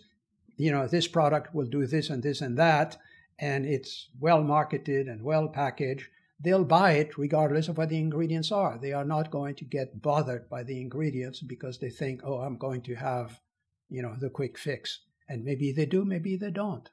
[0.58, 2.98] you know, this product will do this and this and that,
[3.38, 6.08] and it's well marketed and well packaged,
[6.40, 8.78] they'll buy it regardless of what the ingredients are.
[8.78, 12.58] They are not going to get bothered by the ingredients because they think, oh, I'm
[12.58, 13.40] going to have,
[13.90, 15.00] you know, the quick fix.
[15.28, 16.90] And maybe they do, maybe they don't.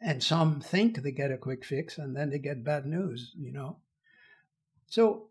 [0.00, 3.52] And some think they get a quick fix and then they get bad news, you
[3.52, 3.78] know.
[4.86, 5.28] So,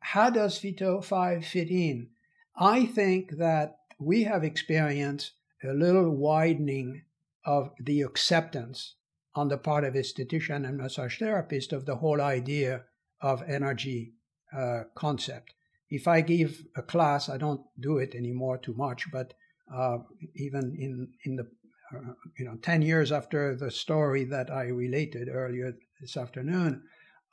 [0.00, 2.08] how does Phyto 5 fit in?
[2.56, 7.02] I think that we have experienced a little widening
[7.44, 8.94] of the acceptance
[9.38, 12.84] on the part of esthetician and massage therapist of the whole idea
[13.20, 14.14] of energy
[14.56, 15.54] uh, concept.
[15.90, 19.34] If I give a class, I don't do it anymore too much, but
[19.72, 19.98] uh,
[20.34, 20.92] even in
[21.24, 21.46] in the
[21.94, 26.82] uh, you know ten years after the story that I related earlier this afternoon,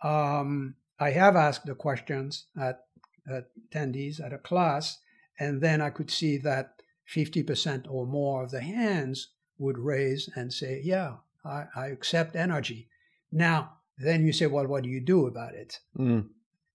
[0.03, 2.79] um, I have asked the questions at,
[3.27, 4.99] at attendees at a class,
[5.39, 6.81] and then I could see that
[7.13, 12.89] 50% or more of the hands would raise and say, Yeah, I, I accept energy.
[13.31, 15.79] Now, then you say, Well, what do you do about it?
[15.97, 16.29] Mm.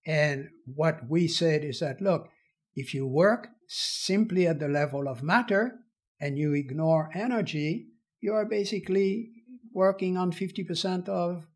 [0.07, 2.29] And what we said is that look,
[2.75, 5.81] if you work simply at the level of matter
[6.21, 7.89] and you ignore energy,
[8.21, 9.31] you are basically
[9.73, 11.47] working on 50% of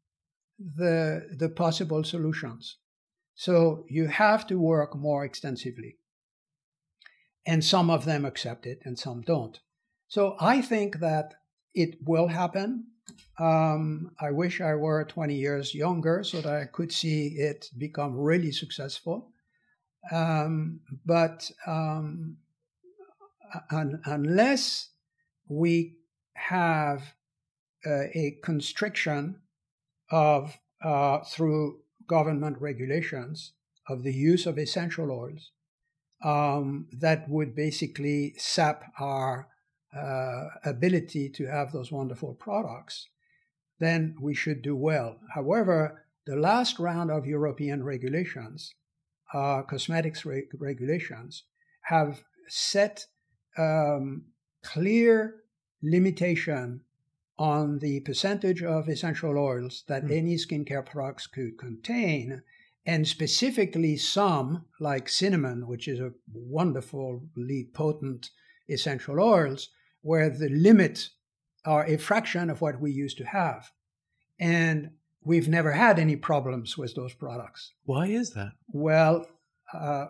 [0.59, 2.79] the, the possible solutions.
[3.35, 5.97] So you have to work more extensively.
[7.47, 9.59] And some of them accept it and some don't.
[10.09, 11.35] So I think that
[11.75, 12.87] it will happen.
[13.39, 18.17] Um, I wish I were 20 years younger so that I could see it become
[18.17, 19.31] really successful.
[20.13, 22.37] Um, but um,
[23.71, 24.91] un- unless
[25.49, 25.97] we
[26.35, 27.15] have
[27.87, 29.41] uh, a constriction
[30.11, 33.53] of uh, through government regulations
[33.89, 35.51] of the use of essential oils
[36.23, 39.49] um, that would basically sap our
[39.97, 43.09] uh, ability to have those wonderful products,
[43.79, 45.19] then we should do well.
[45.35, 48.75] However, the last round of European regulations,
[49.33, 51.45] uh, cosmetics re- regulations,
[51.83, 53.07] have set
[53.59, 54.25] um,
[54.63, 55.43] clear
[55.83, 56.81] limitation
[57.39, 60.11] on the percentage of essential oils that mm.
[60.13, 62.43] any skincare products could contain,
[62.87, 68.31] and specifically some like cinnamon, which is a wonderfully potent
[68.69, 69.71] essential oils,
[70.05, 71.11] where the limits
[71.65, 73.71] are a fraction of what we used to have.
[74.39, 74.91] And
[75.25, 77.73] we've never had any problems with those products.
[77.85, 78.53] Why is that?
[78.69, 79.27] Well,
[79.73, 80.07] uh,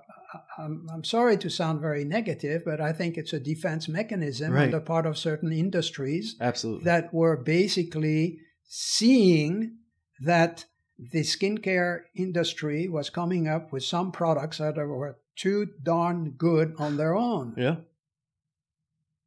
[0.58, 4.64] I'm, I'm, sorry to sound very negative, but I think it's a defense mechanism right.
[4.64, 6.34] on the part of certain industries.
[6.40, 6.84] Absolutely.
[6.84, 9.76] That were basically seeing
[10.20, 10.64] that
[10.98, 16.96] the skincare industry was coming up with some products that were too darn good on
[16.96, 17.54] their own.
[17.56, 17.76] Yeah.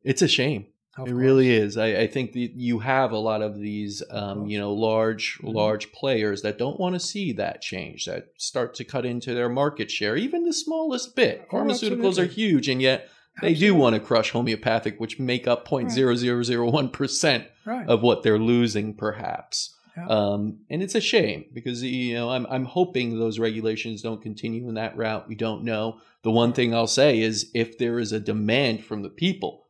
[0.07, 0.67] It's a shame.
[0.97, 1.21] Of it course.
[1.21, 1.77] really is.
[1.77, 5.55] I, I, think that you have a lot of these, um, you know, large, mm-hmm.
[5.55, 9.49] large players that don't want to see that change, that start to cut into their
[9.49, 11.47] market share, even the smallest bit.
[11.51, 12.23] Oh, Pharmaceuticals absolutely.
[12.23, 13.09] are huge, and yet
[13.41, 13.67] they absolutely.
[13.67, 17.87] do want to crush homeopathic, which make up 0.0001% right.
[17.87, 19.75] of what they're losing, perhaps.
[19.95, 20.07] Yeah.
[20.07, 24.69] Um, and it's a shame because you know I'm I'm hoping those regulations don't continue
[24.69, 25.27] in that route.
[25.27, 25.99] We don't know.
[26.21, 29.65] The one thing I'll say is if there is a demand from the people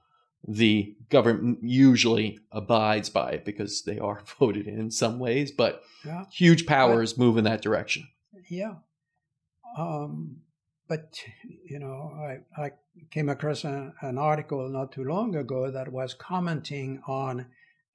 [0.47, 5.83] the government usually abides by it because they are voted in in some ways, but
[6.05, 6.25] yeah.
[6.31, 8.07] huge powers but, move in that direction.
[8.49, 8.75] Yeah.
[9.77, 10.37] Um,
[10.87, 11.19] but,
[11.65, 12.71] you know, I, I
[13.11, 17.47] came across a, an article not too long ago that was commenting on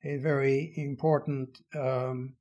[0.04, 2.34] a very important um,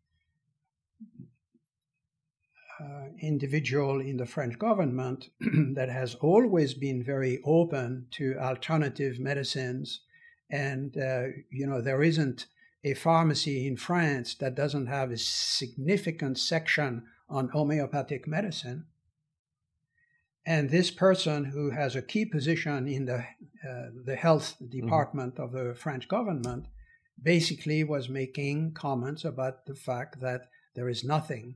[2.81, 5.29] uh, individual in the French government
[5.75, 10.01] that has always been very open to alternative medicines.
[10.49, 12.47] And, uh, you know, there isn't
[12.83, 18.85] a pharmacy in France that doesn't have a significant section on homeopathic medicine.
[20.45, 23.19] And this person who has a key position in the,
[23.67, 24.81] uh, the health mm-hmm.
[24.81, 25.43] department mm-hmm.
[25.43, 26.65] of the French government
[27.21, 31.55] basically was making comments about the fact that there is nothing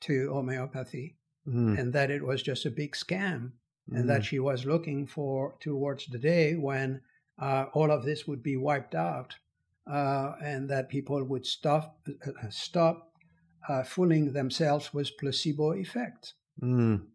[0.00, 1.16] to homeopathy
[1.46, 1.78] mm.
[1.78, 3.52] and that it was just a big scam
[3.90, 3.98] mm.
[3.98, 4.24] and that mm.
[4.24, 7.00] she was looking for towards the day when
[7.38, 9.34] uh, all of this would be wiped out
[9.90, 13.12] uh, and that people would stop uh, stop
[13.68, 16.34] uh, fooling themselves with placebo effect.
[16.62, 17.06] Mm.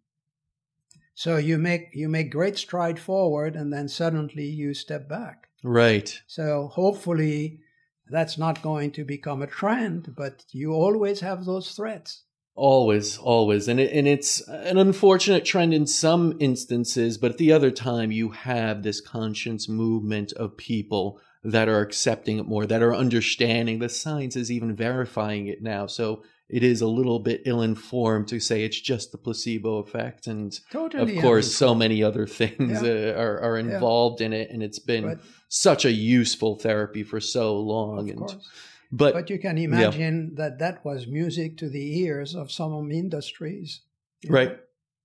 [1.13, 5.47] So you make you make great stride forward and then suddenly you step back.
[5.63, 6.19] Right.
[6.27, 7.59] So hopefully
[8.07, 12.23] that's not going to become a trend, but you always have those threats.
[12.53, 17.53] Always, always, and it, and it's an unfortunate trend in some instances, but at the
[17.53, 22.83] other time, you have this conscience movement of people that are accepting it more, that
[22.83, 23.79] are understanding.
[23.79, 28.39] The science is even verifying it now, so it is a little bit ill-informed to
[28.41, 33.13] say it's just the placebo effect, and totally of course, so many other things yeah.
[33.15, 34.25] uh, are, are involved yeah.
[34.25, 38.19] in it, and it's been but, such a useful therapy for so long, and.
[38.19, 38.49] Course
[38.91, 40.43] but, but you can imagine yeah.
[40.43, 43.81] that that was music to the ears of some industries.
[44.27, 44.49] Right.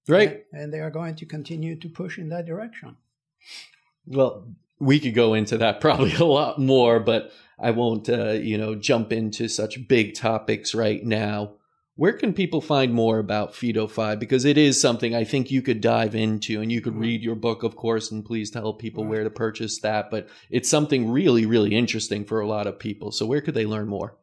[0.09, 0.15] Know?
[0.17, 0.45] Right.
[0.53, 2.97] And, and they are going to continue to push in that direction.
[4.07, 4.49] Well,
[4.79, 8.75] we could go into that probably a lot more, but I won't, uh, you know,
[8.75, 11.53] jump into such big topics right now
[11.97, 14.19] where can people find more about Phyto5?
[14.19, 17.35] Because it is something I think you could dive into and you could read your
[17.35, 20.11] book, of course, and please tell people where to purchase that.
[20.11, 23.13] But it's something really, really interesting for a lot of people.
[23.13, 24.15] So where could they learn more?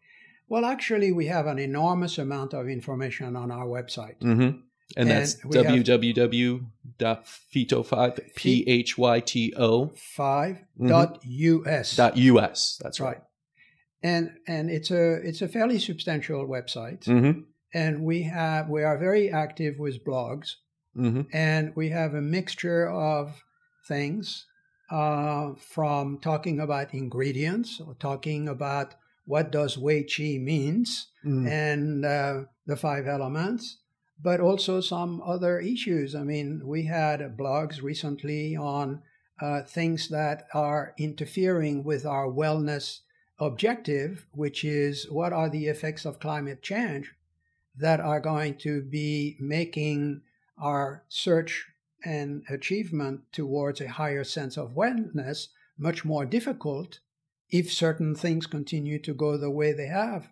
[0.48, 4.20] Well, actually, we have an enormous amount of information on our website.
[4.20, 4.60] Mm-hmm.
[4.95, 10.88] And, and that's www.phyto5, P H Y T O 5 mm-hmm.
[10.88, 11.95] Dot US.
[12.78, 13.08] That's right.
[13.08, 13.18] right.
[14.04, 17.06] And, and it's a it's a fairly substantial website.
[17.06, 17.40] Mm-hmm
[17.74, 20.56] and we have we are very active with blogs,
[20.95, 21.22] mm-hmm.
[21.34, 23.44] and we have a mixture of
[23.88, 24.45] things
[24.91, 28.95] uh, from talking about ingredients or talking about
[29.26, 31.50] what does Wei Qi means mm.
[31.50, 33.80] and uh, the five elements,
[34.22, 36.14] but also some other issues.
[36.14, 39.02] I mean, we had blogs recently on
[39.41, 43.00] uh, things that are interfering with our wellness
[43.40, 47.14] objective, which is what are the effects of climate change
[47.78, 50.22] that are going to be making
[50.62, 51.66] our search
[52.06, 55.48] and achievement towards a higher sense of wellness
[55.78, 57.00] much more difficult
[57.50, 60.30] if certain things continue to go the way they have.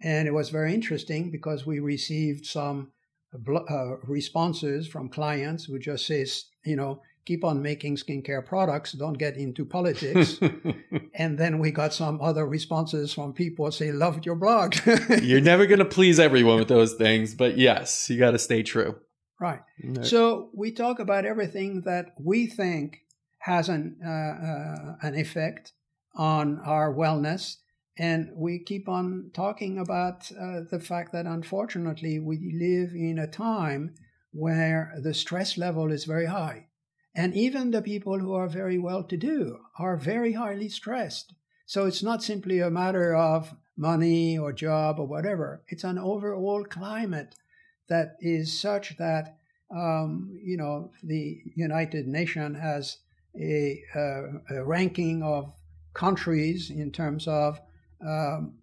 [0.00, 2.92] And it was very interesting because we received some
[3.34, 9.18] uh, responses from clients who just says, you know, keep on making skincare products, don't
[9.18, 10.38] get into politics.
[11.14, 14.76] and then we got some other responses from people say, loved your blog.
[15.22, 18.62] You're never going to please everyone with those things, but yes, you got to stay
[18.62, 18.96] true.
[19.38, 19.60] Right.
[20.00, 23.02] So we talk about everything that we think
[23.40, 25.72] has an uh, uh, an effect
[26.14, 27.56] on our wellness,
[27.98, 33.26] and we keep on talking about uh, the fact that unfortunately we live in a
[33.26, 33.94] time
[34.32, 36.68] where the stress level is very high,
[37.16, 41.32] and even the people who are very well to do are very highly stressed.
[41.64, 45.62] So it's not simply a matter of money or job or whatever.
[45.68, 47.34] It's an overall climate
[47.88, 49.38] that is such that
[49.74, 52.98] um, you know the United Nations has
[53.34, 53.82] a,
[54.50, 55.52] a, ranking of
[55.92, 57.60] countries in terms of
[58.06, 58.54] um,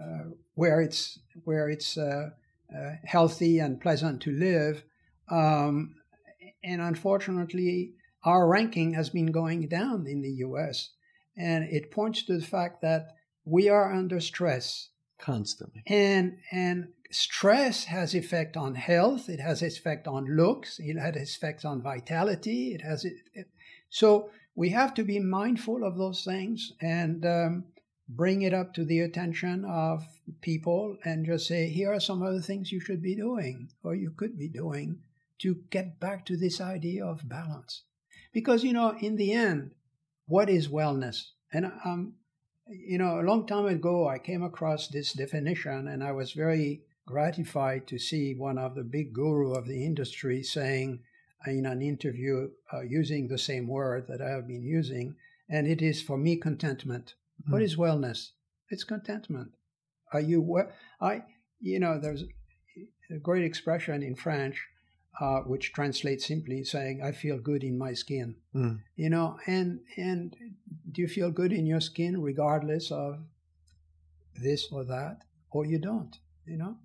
[0.00, 2.30] uh, where it's where it's uh,
[2.76, 4.82] uh healthy and pleasant to live,
[5.30, 5.94] um,
[6.62, 7.92] and unfortunately,
[8.24, 10.90] our ranking has been going down in the U.S.
[11.36, 13.08] and it points to the fact that
[13.44, 20.06] we are under stress constantly and and stress has effect on health it has effect
[20.06, 23.48] on looks it has effect on vitality it has it, it,
[23.88, 27.64] so we have to be mindful of those things and um,
[28.08, 30.04] bring it up to the attention of
[30.40, 33.94] people and just say here are some of the things you should be doing or
[33.94, 34.98] you could be doing
[35.38, 37.82] to get back to this idea of balance
[38.32, 39.72] because you know in the end
[40.26, 42.14] what is wellness and um,
[42.68, 46.82] you know a long time ago i came across this definition and i was very
[47.06, 51.00] gratified to see one of the big guru of the industry saying
[51.46, 55.14] in an interview uh, using the same word that I have been using,
[55.48, 57.14] and it is for me contentment.
[57.42, 57.52] Mm-hmm.
[57.52, 58.30] What is wellness?
[58.68, 59.52] It's contentment.
[60.12, 60.70] Are you well?
[61.00, 61.22] I,
[61.60, 62.24] you know, there's
[63.10, 64.60] a great expression in French
[65.20, 68.80] uh, which translates simply saying, "I feel good in my skin." Mm.
[68.96, 70.36] You know, and and
[70.92, 73.18] do you feel good in your skin regardless of
[74.34, 76.18] this or that, or you don't?
[76.46, 76.76] You know,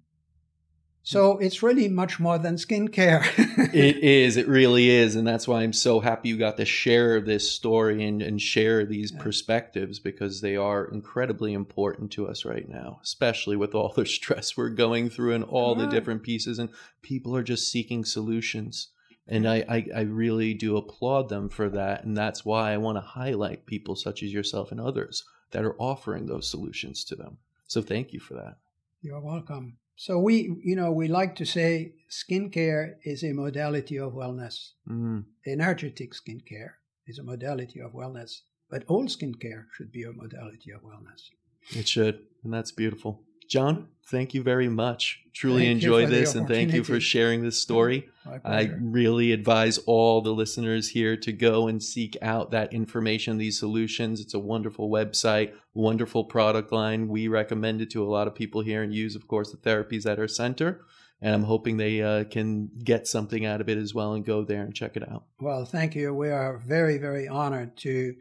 [1.04, 3.26] so it's really much more than skincare.
[3.74, 4.38] it is.
[4.38, 5.16] It really is.
[5.16, 8.86] And that's why I'm so happy you got to share this story and, and share
[8.86, 9.22] these yeah.
[9.22, 14.56] perspectives because they are incredibly important to us right now, especially with all the stress
[14.56, 15.86] we're going through and all right.
[15.86, 16.60] the different pieces.
[16.60, 16.70] And
[17.02, 18.90] people are just seeking solutions.
[19.28, 22.04] And I, I, I really do applaud them for that.
[22.04, 25.76] And that's why I want to highlight people such as yourself and others that are
[25.80, 27.38] offering those solutions to them.
[27.68, 28.58] So thank you for that.
[29.02, 29.78] You're welcome.
[30.02, 34.72] So we, you know, we like to say skincare is a modality of wellness.
[34.90, 35.26] Mm.
[35.46, 36.72] Energetic skincare
[37.06, 41.30] is a modality of wellness, but all skincare should be a modality of wellness.
[41.78, 43.22] It should, and that's beautiful.
[43.52, 45.20] John, thank you very much.
[45.34, 48.08] Truly thank enjoy this and thank you for sharing this story.
[48.46, 53.60] I really advise all the listeners here to go and seek out that information, these
[53.60, 54.22] solutions.
[54.22, 57.10] It's a wonderful website, wonderful product line.
[57.10, 60.10] We recommend it to a lot of people here and use, of course, the therapies
[60.10, 60.86] at our center.
[61.22, 64.46] And I'm hoping they uh, can get something out of it as well and go
[64.46, 65.26] there and check it out.
[65.42, 66.14] Well, thank you.
[66.14, 68.16] We are very, very honored to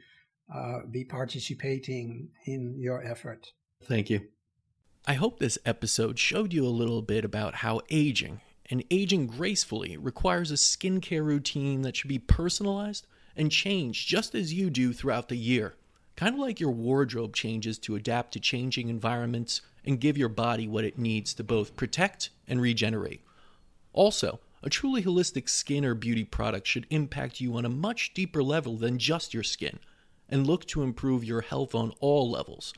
[0.53, 3.53] uh, be participating in your effort.
[3.85, 4.23] Thank you.
[5.07, 9.97] I hope this episode showed you a little bit about how aging and aging gracefully
[9.97, 15.29] requires a skincare routine that should be personalized and changed just as you do throughout
[15.29, 15.75] the year.
[16.17, 20.69] Kind of like your wardrobe changes to adapt to changing environments and give your body
[20.69, 23.23] what it needs to both protect and regenerate.
[23.95, 28.43] Also, a truly holistic skin or beauty product should impact you on a much deeper
[28.43, 29.79] level than just your skin
[30.29, 32.75] and look to improve your health on all levels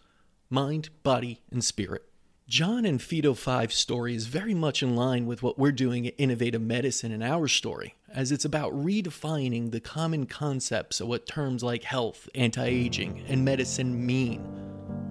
[0.48, 2.11] mind, body, and spirit.
[2.48, 6.14] John and Phyto 5 story is very much in line with what we're doing at
[6.18, 11.62] Innovative Medicine in our story, as it's about redefining the common concepts of what terms
[11.62, 14.46] like health, anti aging, and medicine mean.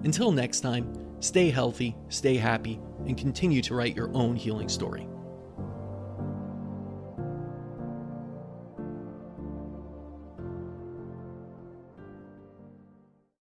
[0.04, 0.92] Until next time,
[1.22, 5.06] Stay healthy, stay happy, and continue to write your own healing story.